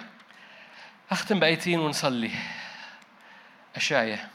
[1.11, 2.31] أختم بآيتين ونصلي.
[3.75, 4.29] أشعيا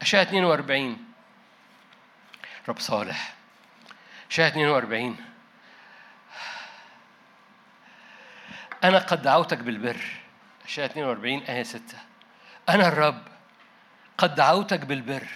[0.00, 1.04] أشعيا 42
[2.68, 3.34] رب صالح.
[4.30, 5.16] أشعيا 42
[8.84, 10.04] أنا قد دعوتك بالبر.
[10.64, 11.98] أشعيا 42 آية 6
[12.68, 13.22] أنا الرب
[14.18, 15.26] قد دعوتك بالبر.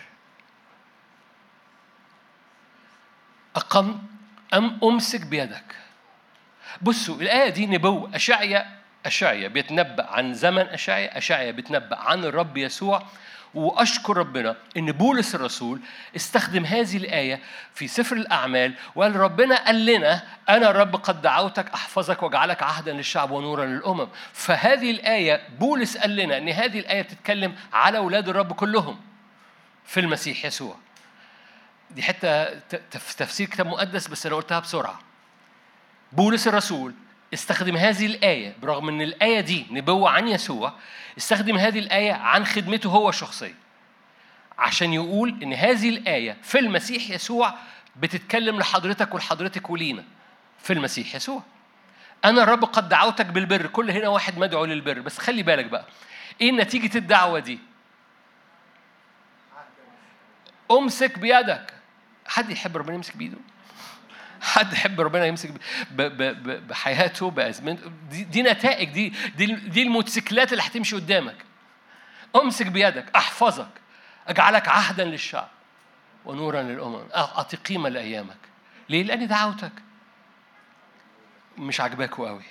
[3.56, 3.98] أقم
[4.54, 5.76] أم أمسك بيدك.
[6.82, 8.75] بصوا الآية دي نبوة أشعيا
[9.06, 13.02] أشعيا بيتنبأ عن زمن أشعيا أشعيا بيتنبأ عن الرب يسوع.
[13.54, 15.80] وأشكر ربنا إن بولس الرسول
[16.16, 17.40] استخدم هذه الآية
[17.74, 23.30] في سفر الأعمال وقال ربنا قال لنا أنا الرب قد دعوتك أحفظك وأجعلك عهدا للشعب
[23.30, 24.08] ونورا للأمم.
[24.32, 29.00] فهذه الآية بولس قال لنا إن هذه الآية بتتكلم على أولاد الرب كلهم
[29.84, 30.76] في المسيح يسوع.
[31.90, 32.44] دي حتة
[32.90, 34.98] تفسير كتاب مقدس بس أنا قلتها بسرعة.
[36.12, 36.94] بولس الرسول
[37.36, 40.72] استخدم هذه الآية برغم أن الآية دي نبوة عن يسوع
[41.18, 43.54] استخدم هذه الآية عن خدمته هو الشخصية
[44.58, 47.54] عشان يقول أن هذه الآية في المسيح يسوع
[47.96, 50.04] بتتكلم لحضرتك ولحضرتك ولينا.
[50.58, 51.42] في المسيح يسوع.
[52.24, 55.00] أنا الرب قد دعوتك بالبر كل هنا واحد مدعو للبر.
[55.00, 55.84] بس خلي بالك بقى
[56.40, 57.58] إيه نتيجة الدعوة دي؟
[60.70, 61.72] أمسك بيدك.
[62.26, 63.38] حد يحب ربنا يمسك بيده
[64.46, 65.50] حد يحب ربنا يمسك
[65.90, 67.90] بحياته بأزمنته.
[68.10, 71.36] دي, دي نتائج دي, دي دي الموتوسيكلات اللي هتمشي قدامك.
[72.36, 73.68] امسك بيدك احفظك
[74.28, 75.48] اجعلك عهدا للشعب
[76.24, 77.04] ونورا للأمم.
[77.16, 78.36] أعطي قيمة لأيامك.
[78.88, 79.72] ليه؟ لاني دعوتك.
[81.58, 82.44] مش عاجباكوا قوي.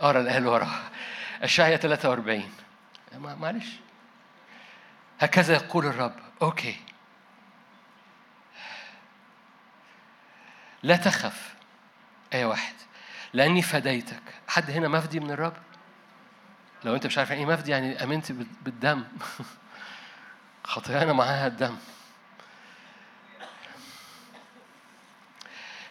[0.00, 0.90] أقرأ الآية اللي وراها.
[1.42, 2.52] اشعيا 43
[3.18, 3.66] معلش.
[5.20, 6.14] هكذا يقول الرب.
[6.42, 6.76] أوكي.
[10.82, 11.54] لا تخف
[12.32, 12.74] آية واحد
[13.32, 14.22] لأني فديتك.
[14.48, 15.56] حد هنا مفدي من الرب؟
[16.84, 19.04] لو أنت مش عارف يعني إيه مفدي يعني آمنت بالدم.
[20.64, 21.76] خطايانا معاها الدم.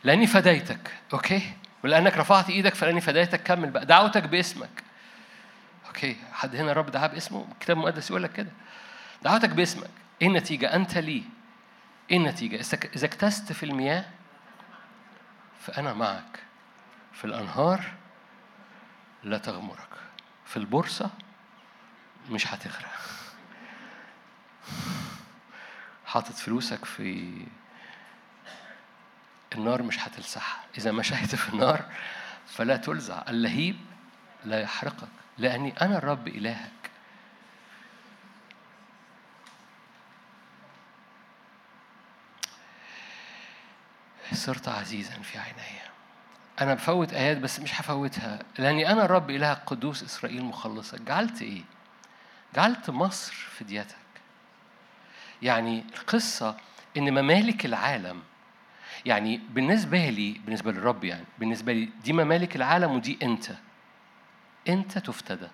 [0.04, 3.86] لأني فديتك okay؟ ولأنك رفعت إيدك فلأني فديتك كمل بقى.
[3.86, 4.84] دعوتك باسمك.
[5.88, 8.52] okay؟ حد هنا الرب دعاه باسمه؟ الكتاب المقدس يقول لك كده.
[9.24, 9.90] دعوتك باسمك.
[10.22, 11.24] إيه النتيجة؟ أنت لي
[12.12, 12.56] إيه النتيجة؟
[12.96, 14.06] إذا اجتزت في المياه
[15.60, 16.44] فأنا معك.
[17.14, 17.84] في الأنهار
[19.24, 19.90] لا تغمرك.
[20.46, 21.10] في البورصة
[22.30, 23.00] مش هتغرق.
[26.06, 27.46] حاطط فلوسك في
[29.56, 30.64] النار مش هتلسعها.
[30.78, 31.86] إذا مشيت في النار
[32.48, 33.24] فلا تلزع.
[33.30, 33.78] اللهيب
[34.46, 35.08] لا يحرقك.
[35.38, 36.72] لأني أنا الرب إلهك.
[44.34, 45.88] صرت عزيزا في عيني.
[46.62, 51.62] أنا بفوت آيات بس مش هفوتها لأني أنا الرب إله قدوس إسرائيل مخلصك جعلت إيه؟
[52.56, 53.96] جعلت مصر فديتك
[55.42, 56.58] يعني القصة
[56.98, 58.24] إن ممالك العالم
[59.06, 63.52] يعني بالنسبة لي بالنسبة للرب يعني بالنسبة لي دي ممالك العالم ودي أنت.
[64.68, 65.48] أنت تفتدى.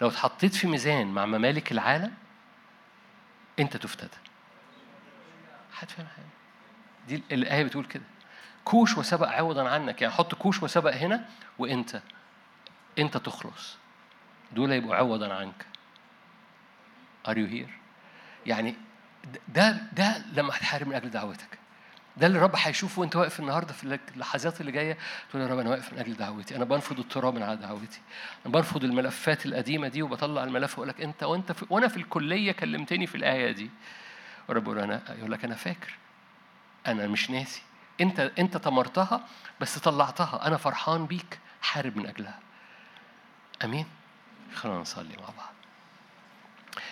[0.00, 2.14] لو اتحطيت في ميزان مع ممالك العالم
[3.58, 4.29] أنت تفتدى.
[5.72, 6.26] حد فاهم حاجة.
[7.08, 8.02] دي الآية بتقول كده.
[8.64, 10.02] كوش وسبق عوضا عنك.
[10.02, 12.02] يعني حط كوش وسبق هنا وإنت.
[12.98, 13.76] أنت تخلص.
[14.52, 15.66] دول يبقوا عوضا عنك.
[17.28, 17.70] Are you here؟
[18.46, 18.74] يعني
[19.48, 21.58] ده ده لما هتحارب من أجل دعوتك.
[22.16, 24.98] ده اللي الرب هيشوفه وأنت واقف النهارده في اللحظات اللي جاية.
[25.30, 26.56] تقول يا رب أنا واقف من أجل دعوتي.
[26.56, 28.00] أنا بنفض التراب من على دعوتي.
[28.46, 32.52] أنا بنفض الملفات القديمة دي وبطلع الملف وأقول لك إنت وأنت في وأنا في الكلية
[32.52, 33.70] كلمتني في الآية دي.
[34.48, 35.94] ورب يقول أنا يقول لك أنا فاكر.
[36.86, 37.62] أنا مش ناسي.
[38.00, 39.24] أنت أنت تمرتها
[39.60, 40.46] بس طلعتها.
[40.46, 41.38] أنا فرحان بيك.
[41.62, 42.38] حارب من أجلها.
[43.64, 43.86] آمين.
[44.54, 45.54] خلونا نصلي مع بعض.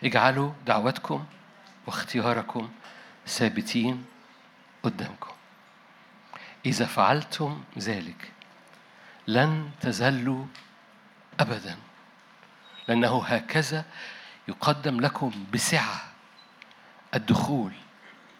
[0.05, 1.27] اجعلوا دعوتكم
[1.87, 2.71] واختياركم
[3.27, 4.07] ثابتين
[4.83, 5.33] قدامكم.
[6.67, 8.33] إذا فعلتم ذلك
[9.27, 10.45] لن تزلوا
[11.41, 11.77] أبدا.
[12.89, 13.85] لأنه هكذا
[14.49, 16.05] يقدم لكم بسعة
[17.15, 17.73] الدخول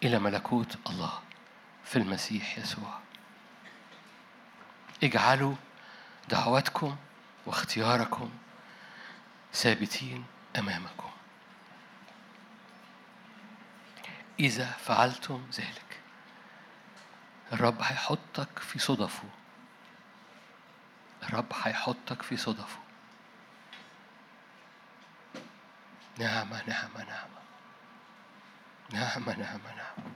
[0.03, 1.21] إلى ملكوت الله
[1.85, 2.99] في المسيح يسوع.
[5.03, 5.55] اجعلوا
[6.29, 6.95] دعواتكم
[7.45, 8.29] واختياركم
[9.53, 10.25] ثابتين
[10.57, 11.09] أمامكم.
[14.39, 15.99] إذا فعلتم ذلك
[17.53, 19.29] الرب هيحطك في صدفه.
[21.23, 22.79] الرب هيحطك في صدفه.
[26.19, 27.38] نعمة نعمة نعمة
[28.93, 30.13] نعمة نعمة نعمة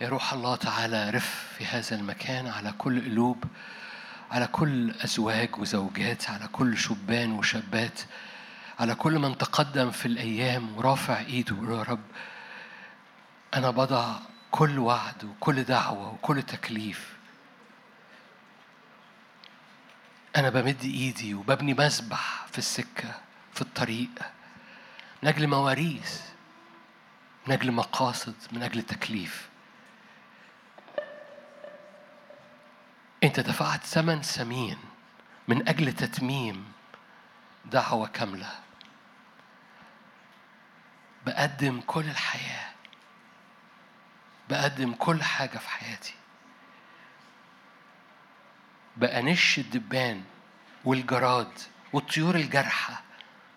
[0.00, 3.44] يا روح الله تعالى رف في هذا المكان على كل قلوب
[4.30, 8.00] على كل أزواج وزوجات على كل شبان وشابات
[8.80, 12.04] على كل من تقدم في الأيام ورافع إيده يا رب.
[13.54, 14.14] أنا بضع
[14.50, 17.16] كل وعد وكل دعوة وكل تكليف.
[20.36, 23.14] أنا بمد إيدي وببني مسبح في السكة
[23.54, 24.10] في الطريق
[25.22, 26.20] من أجل مواريث.
[27.48, 29.48] من أجل مقاصد من أجل تكليف.
[33.24, 34.78] أنت دفعت ثمن ثمين
[35.48, 36.72] من أجل تتميم
[37.64, 38.60] دعوة كاملة.
[41.26, 42.70] بقدم كل الحياة.
[44.50, 46.14] بقدم كل حاجة في حياتي.
[48.96, 50.24] بأنش الدبان
[50.84, 51.58] والجراد
[51.92, 53.02] والطيور الجارحة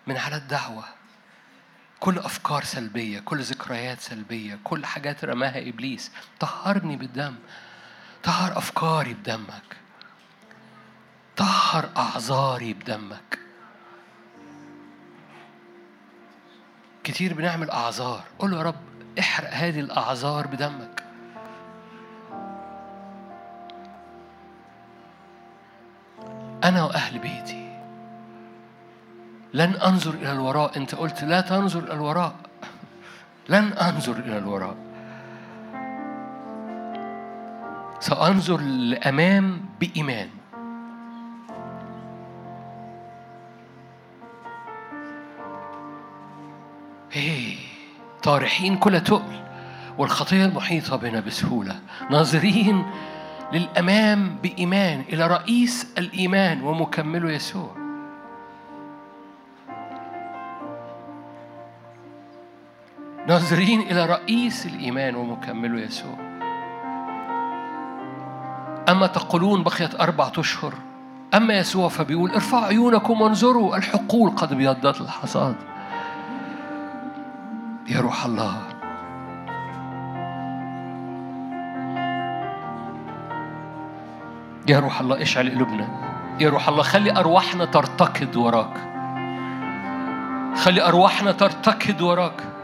[0.06, 1.01] من على الدعوة.
[2.02, 6.12] كل أفكار سلبية كل ذكريات سلبية كل حاجات رماها إبليس.
[6.40, 7.34] طهرني بالدم.
[8.22, 9.76] طهر أفكاري بدمك.
[11.36, 13.38] طهر أعذاري بدمك.
[17.04, 18.24] كتير بنعمل أعذار.
[18.38, 18.80] قول له يا رب
[19.18, 21.04] احرق هذه الأعذار بدمك.
[26.64, 27.61] أنا وأهل بيتي
[29.54, 30.76] لن أنظر إلى الوراء.
[30.76, 32.34] أنت قلت لا تنظر إلى الوراء.
[33.48, 34.76] لن أنظر إلى الوراء.
[38.00, 40.28] سأنظر لأمام بإيمان.
[47.12, 47.54] هي
[48.22, 49.42] طارحين كل تقل
[49.98, 51.80] والخطية المحيطة بنا بسهولة.
[52.10, 52.84] ناظرين
[53.52, 57.81] للأمام بإيمان إلى رئيس الإيمان ومكمله يسوع.
[63.28, 66.14] ناظرين إلى رئيس الإيمان ومكمله يسوع.
[68.88, 70.74] أما تقولون بقيت أربعة أشهر
[71.34, 75.56] أما يسوع فبيقول ارفعوا عيونكم وانظروا الحقول قد ابيضت الحصاد.
[77.88, 78.62] يا روح الله.
[84.68, 85.88] يا روح الله اشعل قلوبنا.
[86.40, 88.76] يا روح الله خلي أرواحنا ترتكض وراك.
[90.56, 92.61] خلي أرواحنا ترتكض وراك.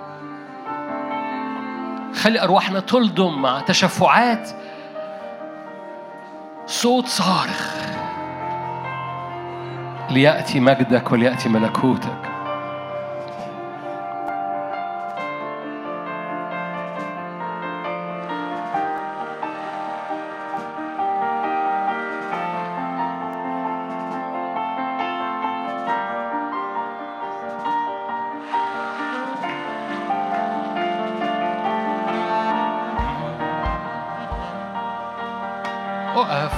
[2.15, 4.51] خلي أرواحنا تلضم مع تشفعات.
[6.67, 7.77] صوت صارخ.
[10.11, 12.38] ليأتي مجدك وليأتي ملكوتك.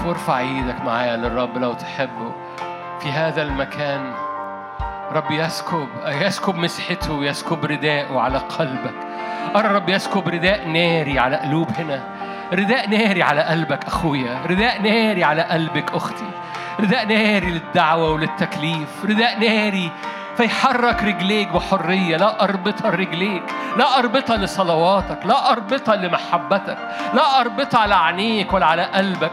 [0.07, 2.33] وارفع إيدك معايا للرب لو تحبه
[3.01, 4.13] في هذا المكان
[5.13, 8.95] رب يسكب يسكب مسحته يسكب رداءه على قلبك.
[9.57, 12.03] أرى الرب يسكب رداء ناري على قلوب هنا.
[12.53, 14.39] رداء ناري على قلبك أخويا.
[14.47, 16.31] رداء ناري على قلبك أختي.
[16.81, 19.05] رداء ناري للدعوة وللتكليف.
[19.05, 19.91] رداء ناري
[20.37, 22.17] فيحرك رجليك بحرية.
[22.17, 23.43] لا أربطها لرجليك.
[23.79, 25.27] لا أربطها لصلواتك.
[25.27, 26.79] لا أربطها لمحبتك.
[27.15, 29.33] لا أربطها على عينيك ولا على قلبك.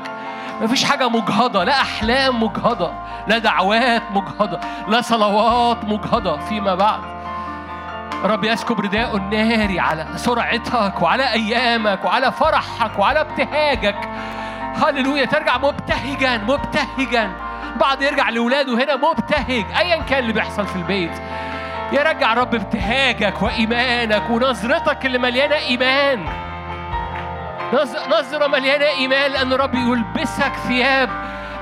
[0.61, 2.91] مفيش حاجة مجهضة لا أحلام مجهضة
[3.27, 6.99] لا دعوات مجهضة لا صلوات مجهضة فيما بعد.
[8.23, 14.09] رب يسكب رداء الناري على سرعتك وعلى أيامك وعلى فرحك وعلى ابتهاجك.
[14.83, 17.31] هللويا ترجع مبتهجا مبتهجا.
[17.79, 21.11] بعض يرجع لولاده هنا مبتهج أيا كان اللي بيحصل في البيت.
[21.91, 26.46] يرجع رب ابتهاجك وإيمانك ونظرتك اللي مليانة إيمان.
[27.73, 31.09] نظرة مليانة إيمان لأن رب يلبسك ثياب.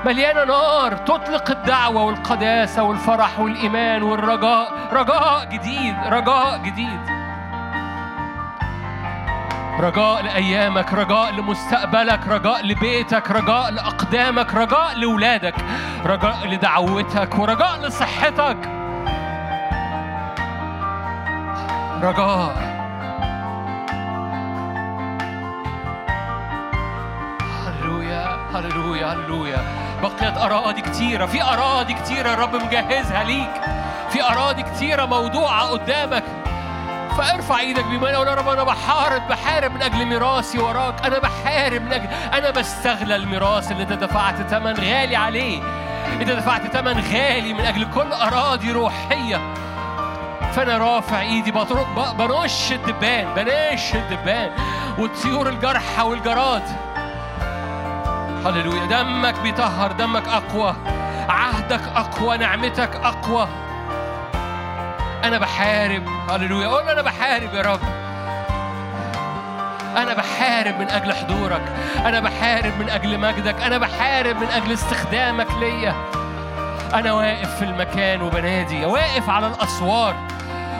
[0.04, 4.72] مليانة نار تطلق الدعوة والقداسة والفرح والإيمان والرجاء.
[4.92, 7.00] رجاء جديد رجاء جديد.
[9.80, 15.54] رجاء لأيامك رجاء لمستقبلك رجاء لبيتك رجاء لأقدامك رجاء لأولادك
[16.06, 18.58] رجاء لدعوتك ورجاء لصحتك.
[22.02, 22.85] رجاء
[28.54, 29.64] هللويا هللويا
[30.02, 31.26] بقيت أراضي كتيرة.
[31.26, 33.50] في أراضي كتيرة الرب مجهزها ليك.
[34.10, 36.24] في أراضي كتيرة موضوعة قدامك.
[37.18, 41.06] فارفع إيدك بإيمان يا رب أنا بحارب بحارب من أجل ميراثي وراك.
[41.06, 45.62] أنا بحارب من أجل أنا بستغلى الميراث اللي أنت دفعت ثمن غالي عليه.
[46.20, 49.54] أنت دفعت ثمن غالي من أجل كل أراضي روحية.
[50.52, 51.50] فأنا رافع ايدي
[52.18, 54.50] بنش الدبان بنش الدبان.
[54.98, 56.85] والطيور الجرحى والجراد.
[58.48, 58.86] هللويا.
[58.86, 60.76] دمك بيطهر دمك أقوى.
[61.28, 63.48] عهدك أقوى نعمتك أقوى.
[65.24, 66.68] أنا بحارب هللويا.
[66.68, 67.80] قول أنا بحارب يا رب.
[69.96, 71.62] أنا بحارب من أجل حضورك.
[71.96, 73.62] أنا بحارب من أجل مجدك.
[73.62, 75.94] أنا بحارب من أجل استخدامك ليا.
[76.94, 78.84] أنا واقف في المكان وبنادي.
[78.84, 80.16] واقف على الأسوار.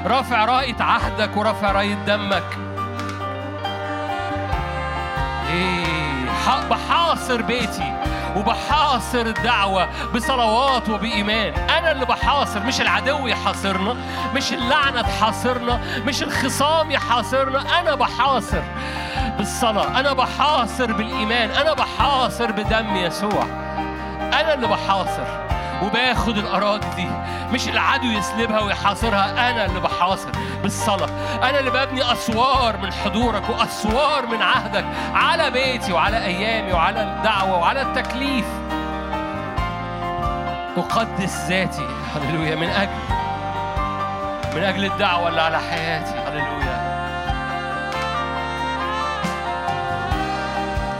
[0.06, 2.65] رافع رأية عهدك ورافع رأية دمك.
[6.46, 7.92] بحاصر بيتي
[8.36, 11.54] وبحاصر الدعوة بصلوات وبإيمان.
[11.54, 13.96] أنا اللي بحاصر مش العدو يحاصرنا
[14.34, 17.80] مش اللعنة تحاصرنا مش الخصام يحاصرنا.
[17.80, 18.62] أنا بحاصر
[19.38, 23.44] بالصلاة أنا بحاصر بالإيمان أنا بحاصر بدم يسوع.
[24.20, 25.45] أنا اللي بحاصر.
[25.82, 27.08] وباخد الأراضي دي.
[27.52, 29.50] مش العدو يسلبها ويحاصرها.
[29.50, 30.28] أنا اللي بحاصر
[30.62, 31.08] بالصلاة.
[31.42, 37.58] أنا اللي ببني أسوار من حضورك وأسوار من عهدك على بيتي وعلى أيامي وعلى الدعوة
[37.58, 38.46] وعلى التكليف.
[40.76, 41.86] أقدس ذاتي.
[42.14, 42.56] هللويا.
[42.56, 42.90] من أجل
[44.56, 46.14] من أجل الدعوة اللي على حياتي.
[46.26, 46.96] هللويا.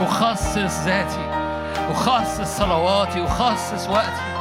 [0.01, 1.31] أخصص ذاتي.
[1.91, 3.25] أخصص صلواتي.
[3.25, 4.36] أخصص وقتي.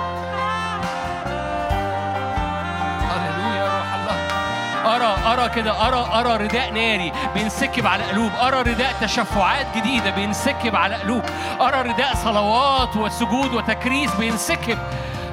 [5.32, 8.32] أرى كده أرى أرى رداء ناري بينسكب على قلوب.
[8.42, 11.22] أرى رداء تشفعات جديدة بينسكب على قلوب.
[11.60, 14.78] أرى رداء صلوات وسجود وتكريس بينسكب.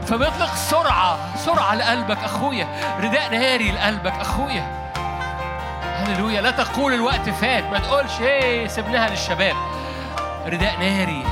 [0.08, 2.68] فبيطلق سرعة سرعة لقلبك أخويا.
[3.00, 4.94] رداء ناري لقلبك أخويا.
[5.98, 6.42] هللويا.
[6.42, 7.64] لا تقول الوقت فات.
[7.64, 9.56] ما تقولش إيه سبناها للشباب.
[10.46, 11.24] رداء ناري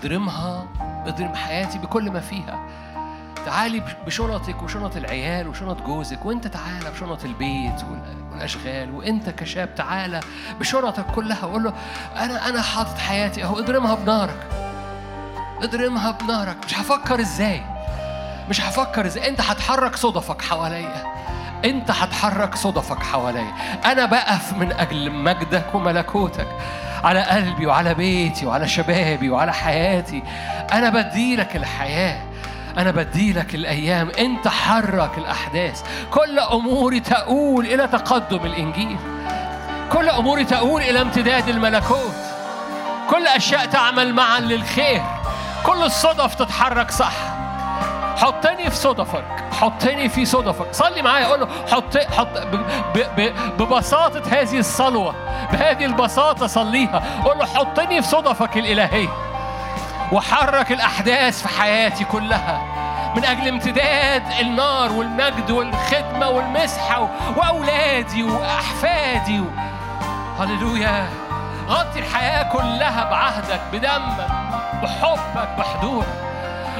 [0.00, 0.66] اضرمها
[1.06, 2.60] اضرم حياتي بكل ما فيها.
[3.46, 7.84] تعالي بشنطك وشنط العيال وشنط جوزك وانت تعالى بشنط البيت
[8.32, 8.94] والأشغال.
[8.94, 10.20] وانت كشاب تعالى
[10.60, 11.72] بشنطك كلها وقول له
[12.16, 14.46] أنا أنا حاطط حياتي أهو اضرمها بنارك.
[15.62, 16.56] اضرمها بنارك.
[16.66, 17.62] مش هفكر إزاي.
[18.48, 19.28] مش هفكر إزاي.
[19.28, 21.04] انت هتحرك صدفك حواليا.
[21.64, 23.52] انت هتحرك صدفك حواليا.
[23.84, 26.48] أنا بقف من أجل مجدك وملكوتك.
[27.04, 30.22] على قلبي وعلى بيتي وعلى شبابي وعلى حياتي.
[30.72, 32.22] أنا بديلك الحياة.
[32.78, 34.10] أنا بديلك الأيام.
[34.18, 35.82] أنت حرك الأحداث.
[36.10, 38.96] كل أموري تقول إلى تقدم الإنجيل.
[39.92, 42.14] كل أموري تقول إلى امتداد الملكوت.
[43.10, 45.02] كل أشياء تعمل معا للخير.
[45.64, 47.12] كل الصدف تتحرك صح.
[48.20, 49.24] حطني في صدفك
[49.60, 52.28] حطني في صدفك صلي معايا قول له حط حط
[53.58, 55.14] ببساطة هذه الصلوة
[55.52, 57.02] بهذه البساطة صليها.
[57.24, 59.08] قول له حطني في صدفك الإلهية.
[60.12, 62.62] وحرك الأحداث في حياتي كلها.
[63.16, 69.44] من أجل امتداد النار والمجد والخدمة والمسحة وأولادي وأحفادي و...
[70.38, 71.08] هللويا.
[71.68, 74.28] غطي الحياة كلها بعهدك بدمك
[74.82, 76.29] بحبك بحضورك.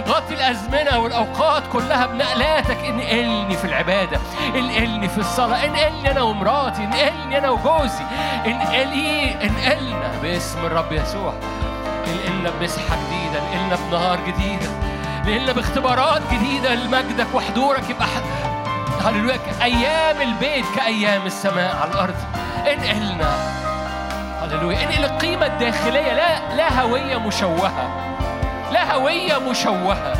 [0.08, 2.78] غطي الأزمنة والأوقات كلها بنقلاتك.
[2.84, 4.20] انقلني في العبادة
[4.56, 8.04] انقلني في الصلاة انقلني أنا ومراتي انقلني أنا وجوزي.
[8.46, 11.32] انقلي انقلنا باسم الرب يسوع.
[12.06, 14.68] انقلنا بمسحة جديدة انقلنا بنهار جديدة.
[15.26, 17.90] انقلنا باختبارات جديدة لمجدك وحضورك.
[17.90, 18.08] يبقى
[19.04, 22.14] هللويا أيام البيت كأيام السماء على الأرض.
[22.66, 23.60] انقلنا.
[24.42, 24.82] هللويا.
[24.82, 26.12] انقل القيمة الداخلية.
[26.12, 28.09] لا لا هوية مشوهة.
[28.72, 30.12] لا هوية مشوهة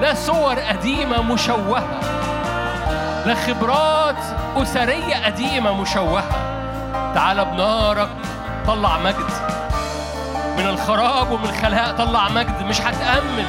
[0.00, 1.84] لا صور قديمة مشوهة
[3.26, 4.16] لا خبرات
[4.56, 6.24] أسرية قديمة مشوهة.
[7.14, 8.08] تعال بنارك
[8.66, 9.30] طلع مجد.
[10.58, 12.62] من الخراب ومن الخلاء طلع مجد.
[12.62, 13.46] مش هتأمل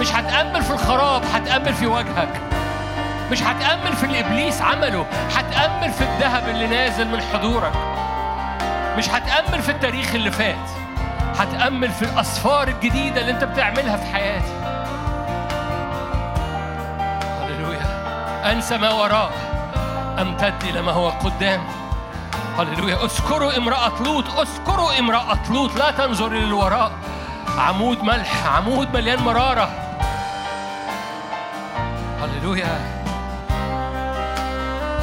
[0.00, 2.40] مش هتأمل في الخراب هتأمل في وجهك.
[3.30, 5.06] مش هتأمل في اللي إبليس عمله
[5.36, 7.72] هتأمل في الذهب اللي نازل من حضورك.
[8.98, 10.79] مش هتأمل في التاريخ اللي فات.
[11.40, 14.52] هتأمل في الأسفار الجديدة اللي أنت بتعملها في حياتي.
[17.42, 18.52] هللويا.
[18.52, 19.30] أنسى ما وراء
[20.20, 21.60] أمتد إلى ما هو قدام.
[22.58, 23.04] هللويا.
[23.04, 25.76] اذكروا امرأة لوط اذكروا امرأة لوط.
[25.76, 26.92] لا تنظر للوراء
[27.58, 29.70] عمود ملح عمود مليان مرارة.
[32.22, 33.00] هللويا.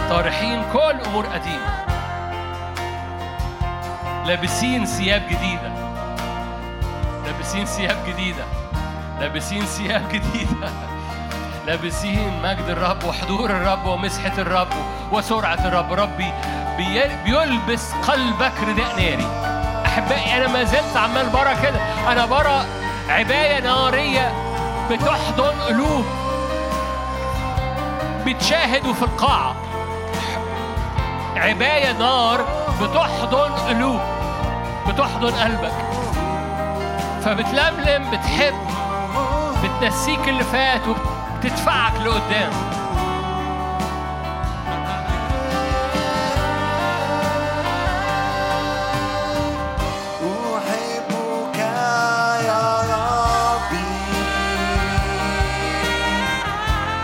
[0.10, 1.86] طارحين كل أمور قديمة.
[4.26, 5.77] لابسين ثياب جديدة.
[7.48, 8.44] لابسين ثياب جديدة.
[9.20, 10.70] لابسين ثياب جديدة.
[11.68, 14.68] لابسين مجد الرب وحضور الرب ومسحة الرب
[15.12, 15.94] وسرعة الرب.
[15.94, 16.34] ربي
[17.26, 19.28] بيلبس قلبك رداء ناري.
[19.86, 21.80] أحبائي أنا ما زلت عمال برا كده.
[22.12, 22.66] أنا برا
[23.10, 24.32] عباية نارية
[24.92, 26.06] بتحضن قلوب.
[28.26, 29.56] بتشاهدوا في القاعة.
[31.36, 32.46] عباية نار
[32.82, 34.00] بتحضن قلوب.
[34.88, 36.07] بتحضن قلبك.
[37.28, 38.54] فبتلملم بتحب
[39.64, 42.52] بتنسيك اللي فات وبتدفعك لقدام.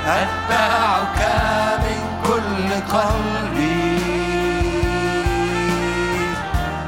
[0.07, 1.19] أتبعك
[1.83, 3.99] من كل قلبي.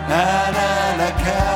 [0.10, 1.55] أنا لك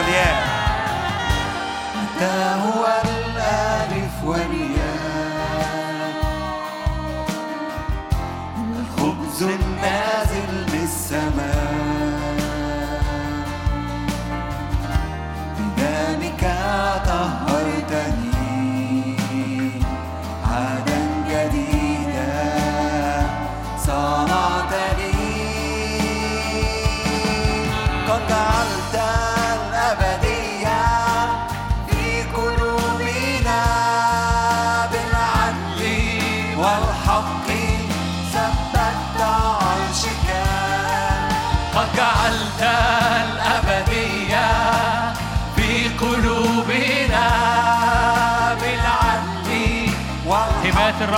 [0.00, 0.39] on the air.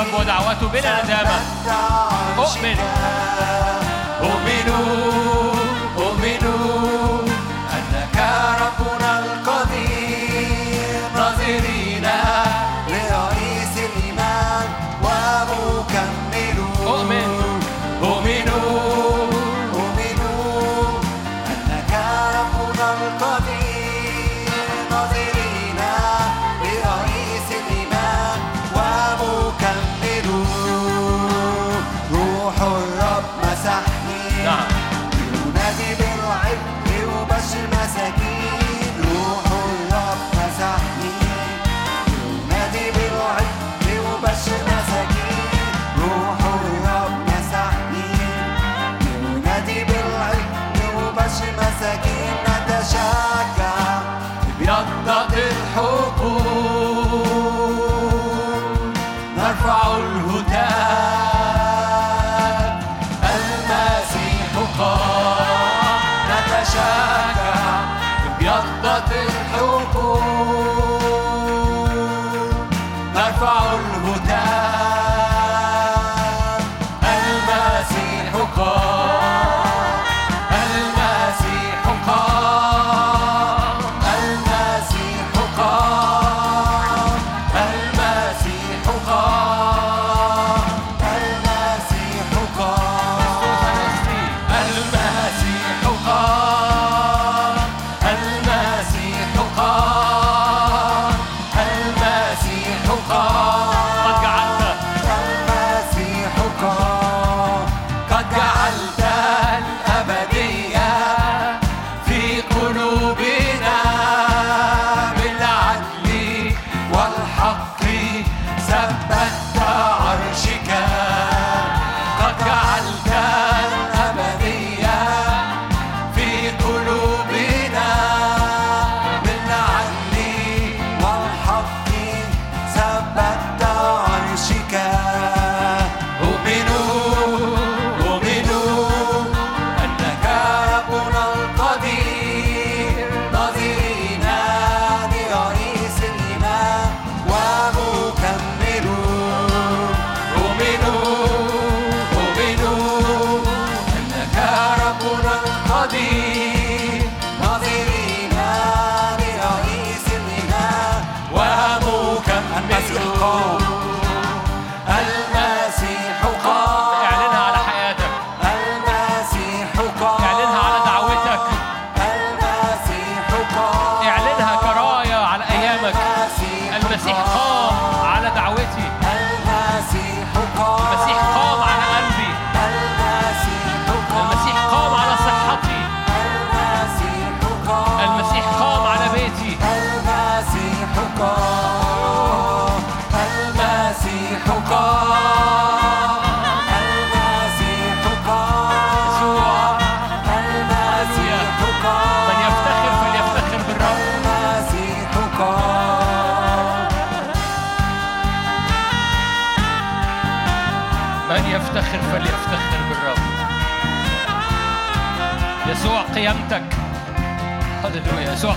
[0.03, 1.41] الرب ودعوته بلا ندامة.
[2.39, 2.77] أؤمن
[4.23, 5.62] أؤمن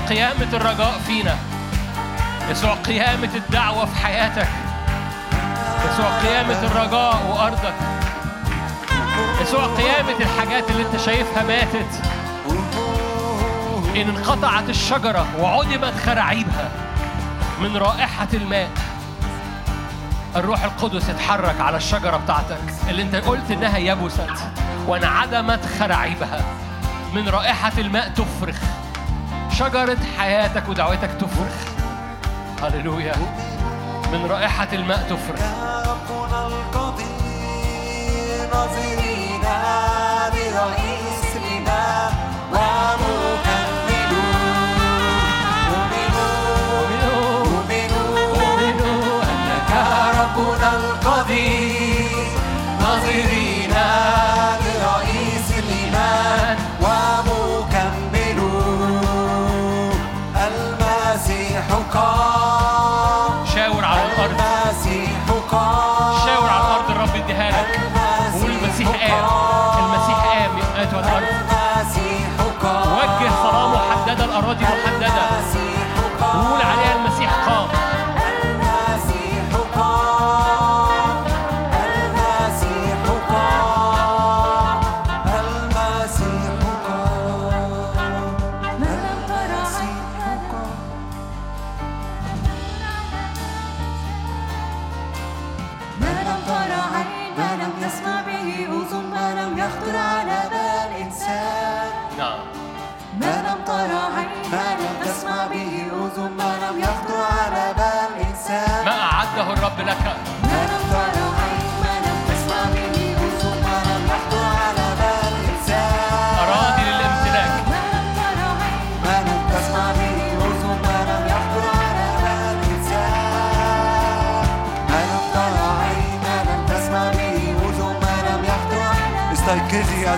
[0.10, 1.36] قيامة الرجاء فينا.
[2.50, 4.48] يسوع قيامة الدعوة في حياتك.
[5.92, 7.74] يسوع قيامة الرجاء وأرضك.
[9.42, 12.02] يسوع قيامة الحاجات اللي أنت شايفها ماتت.
[13.96, 16.70] إن انقطعت الشجرة وعدمت خراعيبها
[17.62, 18.70] من رائحة الماء
[20.36, 22.74] الروح القدس اتحرك على الشجرة بتاعتك.
[22.90, 24.30] اللي أنت قلت إنها يبست
[24.88, 26.42] وانعدمت خراعيبها
[27.14, 28.56] من رائحة الماء تفرخ.
[29.60, 31.56] شجرة حياتك ودعوتك تفرخ
[32.62, 33.16] هللويا.
[34.14, 35.42] من رائحة الماء تفرخ
[35.88, 39.60] ربنا القدير نظرينا
[40.30, 40.95] برأيك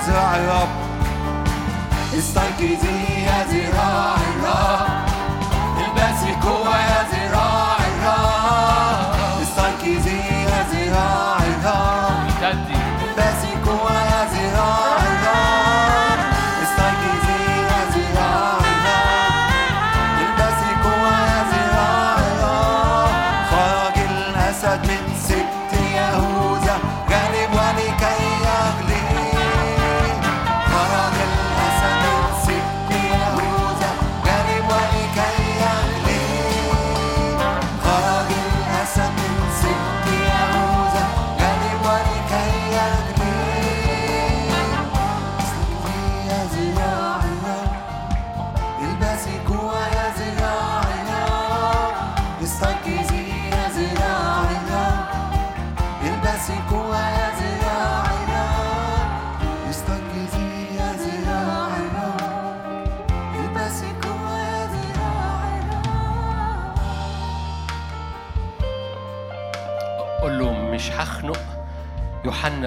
[0.05, 0.67] zrak
[2.17, 3.16] Ist ein Gesicht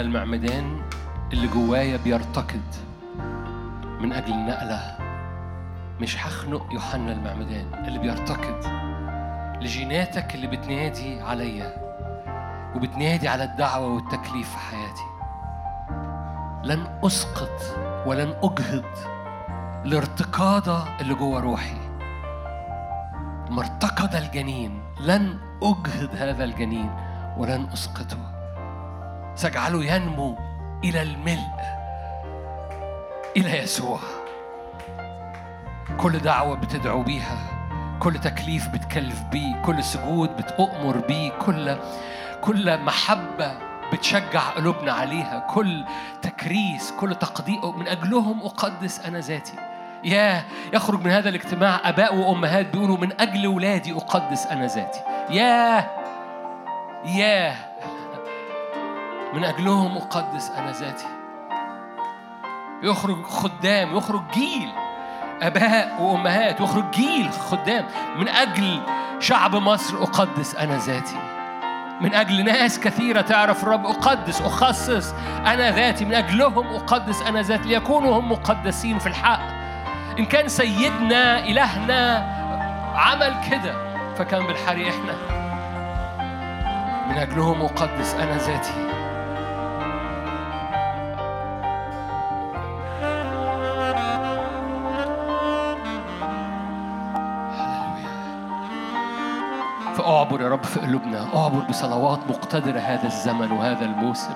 [0.01, 0.82] المعمدان
[1.32, 2.62] اللي جوايا بيرتقد
[4.01, 4.97] من أجل النقلة.
[6.01, 8.64] مش هخنق يوحنا المعمدان اللي بيرتقد
[9.62, 11.77] لجيناتك اللي بتنادي عليا
[12.77, 15.02] وبتنادي على الدعوة والتكليف في حياتي.
[16.64, 17.60] لن أسقط
[18.06, 18.85] ولن أجهض
[19.85, 21.77] الارتقادة اللي جوه روحي.
[23.51, 26.90] ما ارتقد الجنين لن أجهض هذا الجنين
[27.36, 28.40] ولن أسقطه.
[29.41, 30.39] سأجعله ينمو
[30.85, 31.61] إلى الملء
[33.37, 33.99] إلى يسوع.
[35.97, 37.39] كل دعوة بتدعو بيها
[37.99, 41.77] كل تكليف بتكلف بيه كل سجود بتؤمر بيه كل
[42.41, 43.59] كل محبة
[43.93, 45.85] بتشجع قلوبنا عليها كل
[46.23, 49.55] تكريس كل تقدير من أجلهم أقدس أنا ذاتي.
[50.05, 55.01] يا يخرج من هذا الاجتماع آباء وأمهات بيقولوا من أجل ولادي أقدس أنا ذاتي.
[55.31, 55.91] يا
[57.05, 57.70] يا
[59.35, 61.07] من أجلهم أقدس أنا ذاتي.
[62.82, 64.69] يخرج خدام يخرج جيل
[65.43, 67.86] آباء وأمهات يخرج جيل خدام.
[68.16, 68.81] من أجل
[69.19, 71.19] شعب مصر أقدس أنا ذاتي.
[72.01, 75.15] من أجل ناس كثيرة تعرف الرب أقدس أخصص
[75.47, 76.05] أنا ذاتي.
[76.05, 79.40] من أجلهم أقدس أنا ذاتي ليكونوا هم مقدسين في الحق.
[80.19, 82.27] إن كان سيدنا إلهنا
[82.94, 83.74] عمل كده
[84.15, 85.15] فكان بالحري إحنا.
[87.09, 88.90] من أجلهم أقدس أنا ذاتي.
[100.31, 104.35] فأعبر يا رب في قلوبنا أعبر بصلوات مقتدرة هذا الزمن وهذا الموسم.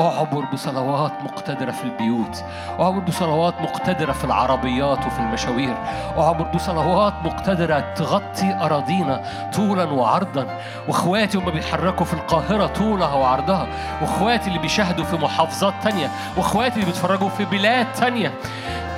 [0.00, 2.44] أعبر بصلوات مقتدرة في البيوت.
[2.80, 5.76] أعبر بصلوات مقتدرة في العربيات وفي المشاوير.
[6.18, 9.22] أعبر بصلوات مقتدرة تغطي أراضينا
[9.54, 10.46] طولا وعرضا.
[10.88, 13.66] وإخواتي هم بيتحركوا في القاهرة طولها وعرضها.
[14.02, 16.10] وإخواتي اللي بيشاهدوا في محافظات تانية.
[16.36, 18.32] وإخواتي اللي بيتفرجوا في بلاد تانية.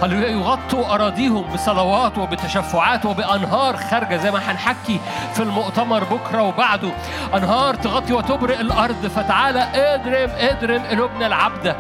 [0.03, 5.01] هللويا يغطوا أراضيهم بصلوات وبتشفعات وبأنهار خارجة زي ما هنحكي
[5.35, 6.91] في المؤتمر بكرة وبعده؟
[7.35, 9.07] أنهار تغطي وتبرق الأرض.
[9.07, 11.77] فتعالى اضرم اضرم قلوبنا العبدة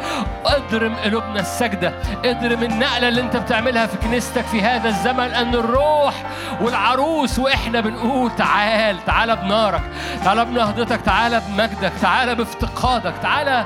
[0.46, 1.92] أضرم قلوبنا السجدة
[2.24, 6.14] أضرم النقلة اللي أنت بتعملها في كنيستك في هذا الزمن أن الروح
[6.60, 9.82] والعروس وإحنا بنقول تعال تعال بنارك
[10.24, 13.64] تعال بنهضتك تعال بمجدك تعال بافتقادك تعال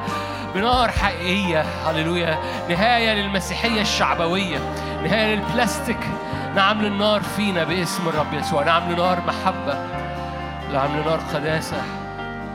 [0.54, 2.38] بنار حقيقية هللويا
[2.68, 4.58] نهاية للمسيحية الشعبوية
[5.04, 6.08] نهاية للبلاستيك
[6.54, 9.78] نعم للنار فينا باسم الرب يسوع نعم لنار محبة
[10.72, 11.76] نعم لنار قداسة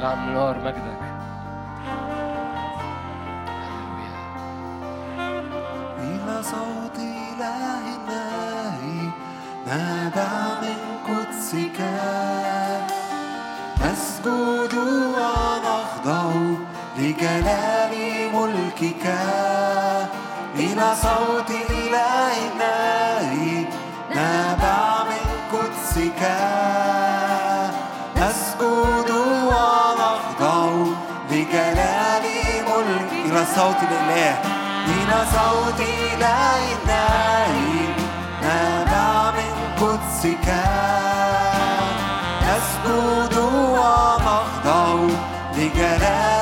[0.02, 0.99] نعم لنار مجدك.
[6.40, 9.11] هللويا إلى صوت إله الله.
[9.68, 11.80] نابع من قدسك.
[13.84, 14.74] نسجد
[15.16, 16.32] ونخضع
[16.98, 17.94] لجلال
[18.34, 19.06] ملكك.
[20.56, 23.66] إلى صوت إله الله.
[24.16, 26.22] نابع من قدسك.
[28.18, 29.10] نسجد
[29.52, 30.70] ونخضع
[31.32, 32.26] لجلال
[32.70, 37.53] ملك إلى صوت الإله إلى صوت إله الله
[38.41, 39.52] نابع من
[39.82, 40.48] قدسك
[42.44, 44.95] نسجد ونخضع
[45.57, 46.39] لجلال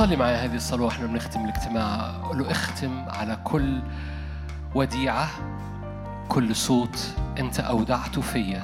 [0.00, 0.86] صلي معايا هذه الصلوة.
[0.86, 2.10] وإحنا بنختم الاجتماع.
[2.24, 3.82] قول له اختم على كل
[4.74, 5.28] وديعة
[6.28, 8.62] كل صوت انت أودعته فيا.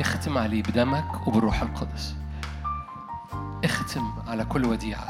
[0.00, 2.14] اختم عليه بدمك وبالروح القدس.
[3.64, 5.06] اختم على كل وديعة.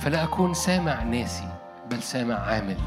[0.00, 1.48] فلا أكون سامع ناسي
[1.90, 2.78] بل سامع عامل.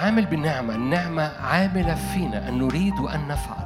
[0.00, 0.74] عامل بالنعمة.
[0.74, 2.48] النعمة عاملة فينا.
[2.48, 3.61] أن نريد وان نفعل.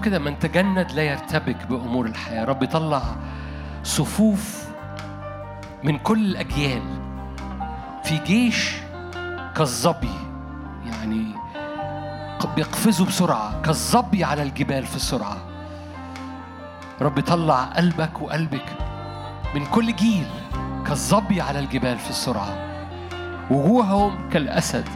[0.00, 2.44] مكتوب كده من تجند لا يرتبك بأمور الحياة.
[2.44, 3.02] رب يطلع
[3.82, 4.68] صفوف
[5.84, 6.82] من كل الأجيال.
[8.04, 8.76] في جيش
[9.56, 10.14] كالظبي
[10.86, 11.34] يعني
[12.56, 13.62] بيقفزوا بسرعة.
[13.62, 15.36] كالظبي على الجبال في السرعة.
[17.00, 18.66] رب يطلع قلبك وقلبك
[19.54, 20.26] من كل جيل.
[20.86, 22.54] كالظبي على الجبال في السرعة.
[23.50, 24.88] وجوههم كالأسد.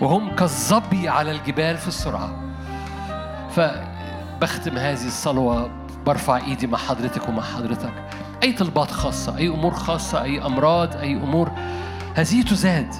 [0.00, 2.30] وهم كالظبي على الجبال في السرعة.
[4.36, 5.70] فبختم هذه الصلوة
[6.06, 7.92] برفع إيدي مع حضرتك ومع حضرتك.
[8.42, 11.50] أي طلبات خاصة أي أمور خاصة أي أمراض أي أمور
[12.14, 12.94] هذه تزاد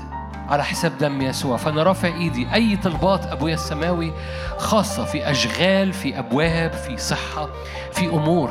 [0.48, 1.56] على حساب دم يسوع.
[1.56, 2.54] فأنا رافع إيدي.
[2.54, 4.12] أي طلبات أبويا السماوي
[4.58, 7.48] خاصة في أشغال في أبواب في صحة
[7.92, 8.50] في أمور.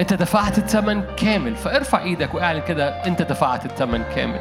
[0.00, 1.56] أنت دفعت الثمن كامل.
[1.56, 4.40] فارفع إيدك وأعلن كده أنت دفعت الثمن كامل.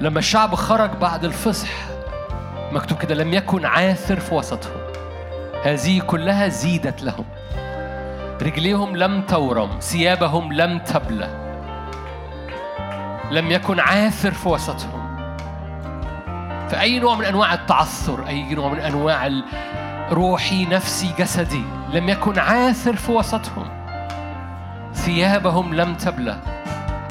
[0.00, 1.70] لما الشعب خرج بعد الفصح
[2.72, 4.85] مكتوب كده لم يكن عاثر في وسطهم.
[5.66, 7.24] هذه كلها زيدت لهم.
[8.42, 11.28] رجليهم لم تورم ثيابهم لم تبلى.
[13.30, 15.26] لم يكن عاثر في وسطهم.
[16.68, 19.30] فأي نوع من أنواع التعثر؟ أي نوع من أنواع
[20.10, 23.68] روحي نفسي جسدي؟ لم يكن عاثر في وسطهم.
[24.94, 26.36] ثيابهم لم تبلى.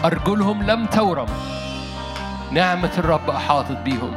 [0.05, 1.27] أرجلهم لم تورم.
[2.51, 4.15] نعمة الرب أحاطت بيهم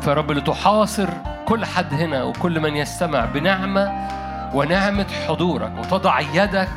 [0.00, 1.08] فرب لتحاصر
[1.50, 4.08] كل حد هنا وكل من يستمع بنعمة
[4.54, 6.72] ونعمة حضورك وتضع يدك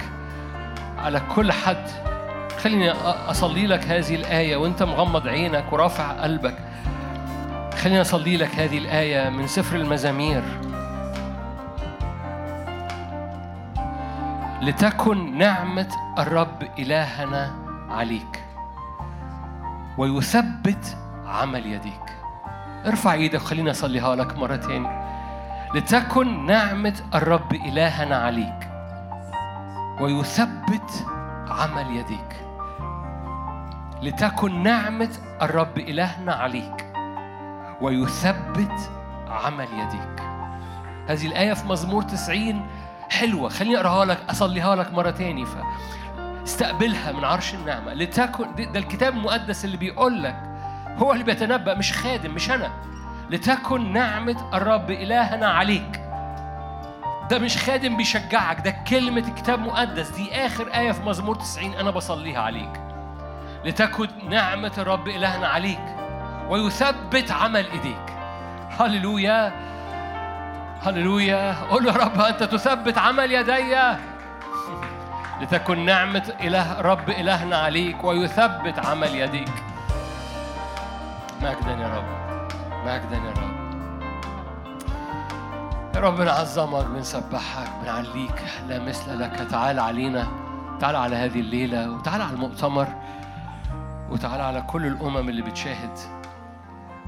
[0.97, 1.87] على كل حد.
[2.63, 2.91] خليني
[3.29, 6.57] أصلي لك هذه الآية وأنت مغمض عينك ورافع قلبك.
[7.77, 10.43] خليني أصلي لك هذه الآية من سفر المزامير.
[14.61, 15.89] لتكن نعمة
[16.19, 17.51] الرب إلهنا
[17.89, 18.43] عليك
[19.97, 22.22] ويثبت عمل يديك.
[22.85, 25.03] ارفع إيدك خليني اصليها لك مرة تاني
[25.75, 28.69] لتكن نعمة الرب إلهنا عليك
[30.01, 31.05] ويثبت
[31.49, 32.45] عمل يديك.
[34.01, 35.09] لتكن نعمة
[35.41, 36.93] الرب إلهنا عليك
[37.81, 38.91] ويثبت
[39.29, 40.23] عمل يديك.
[41.07, 42.67] هذه الآية في مزمور تسعين
[43.09, 43.49] حلوة.
[43.49, 47.93] خليني أقرأها لك أصليها لك مرة تاني فاستقبلها من عرش النعمة.
[47.93, 50.52] لتكن ده الكتاب المقدس اللي بيقول لك
[50.97, 52.71] هو اللي بيتنبأ مش خادم مش أنا.
[53.29, 56.01] لتكن نعمة الرب إلهنا عليك.
[57.29, 60.09] ده مش خادم بيشجعك ده كلمة كتاب مقدس.
[60.09, 62.81] دي آخر آية في مزمور 90 أنا بصليها عليك.
[63.65, 65.95] لتكن نعمة الرب إلهنا عليك
[66.49, 68.13] ويثبت عمل إيديك.
[68.79, 69.51] هللويا
[70.81, 71.53] هللويا.
[71.53, 73.75] قول يا رب أنت تثبت عمل يدي.
[75.41, 79.72] لتكن نعمة إله رب إلهنا عليك ويثبت عمل يديك.
[81.43, 82.03] مجدا يا رب
[82.85, 83.53] مجدا يا رب
[85.95, 89.47] يا رب بنعظمك بنسبحك بنعليك لا مثل لك.
[89.51, 90.27] تعال علينا
[90.79, 92.87] تعال على هذه الليلة وتعال على المؤتمر
[94.09, 95.97] وتعال على كل الأمم اللي بتشاهد.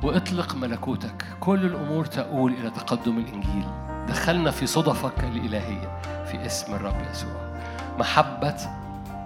[0.03, 1.25] وإطلق ملكوتك.
[1.39, 3.67] كل الأمور تؤول إلى تقدم الإنجيل.
[4.07, 7.55] دخلنا في صدفك الإلهية في اسم الرب يسوع.
[7.99, 8.57] محبة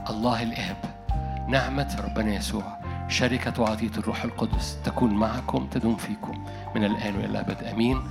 [0.10, 0.77] الله الآب
[1.48, 2.78] نعمة ربنا يسوع.
[3.10, 6.45] شركة وعطية الروح القدس تكون معكم تدوم فيكم.
[6.76, 8.02] من الآن وإلى الأبد آمين.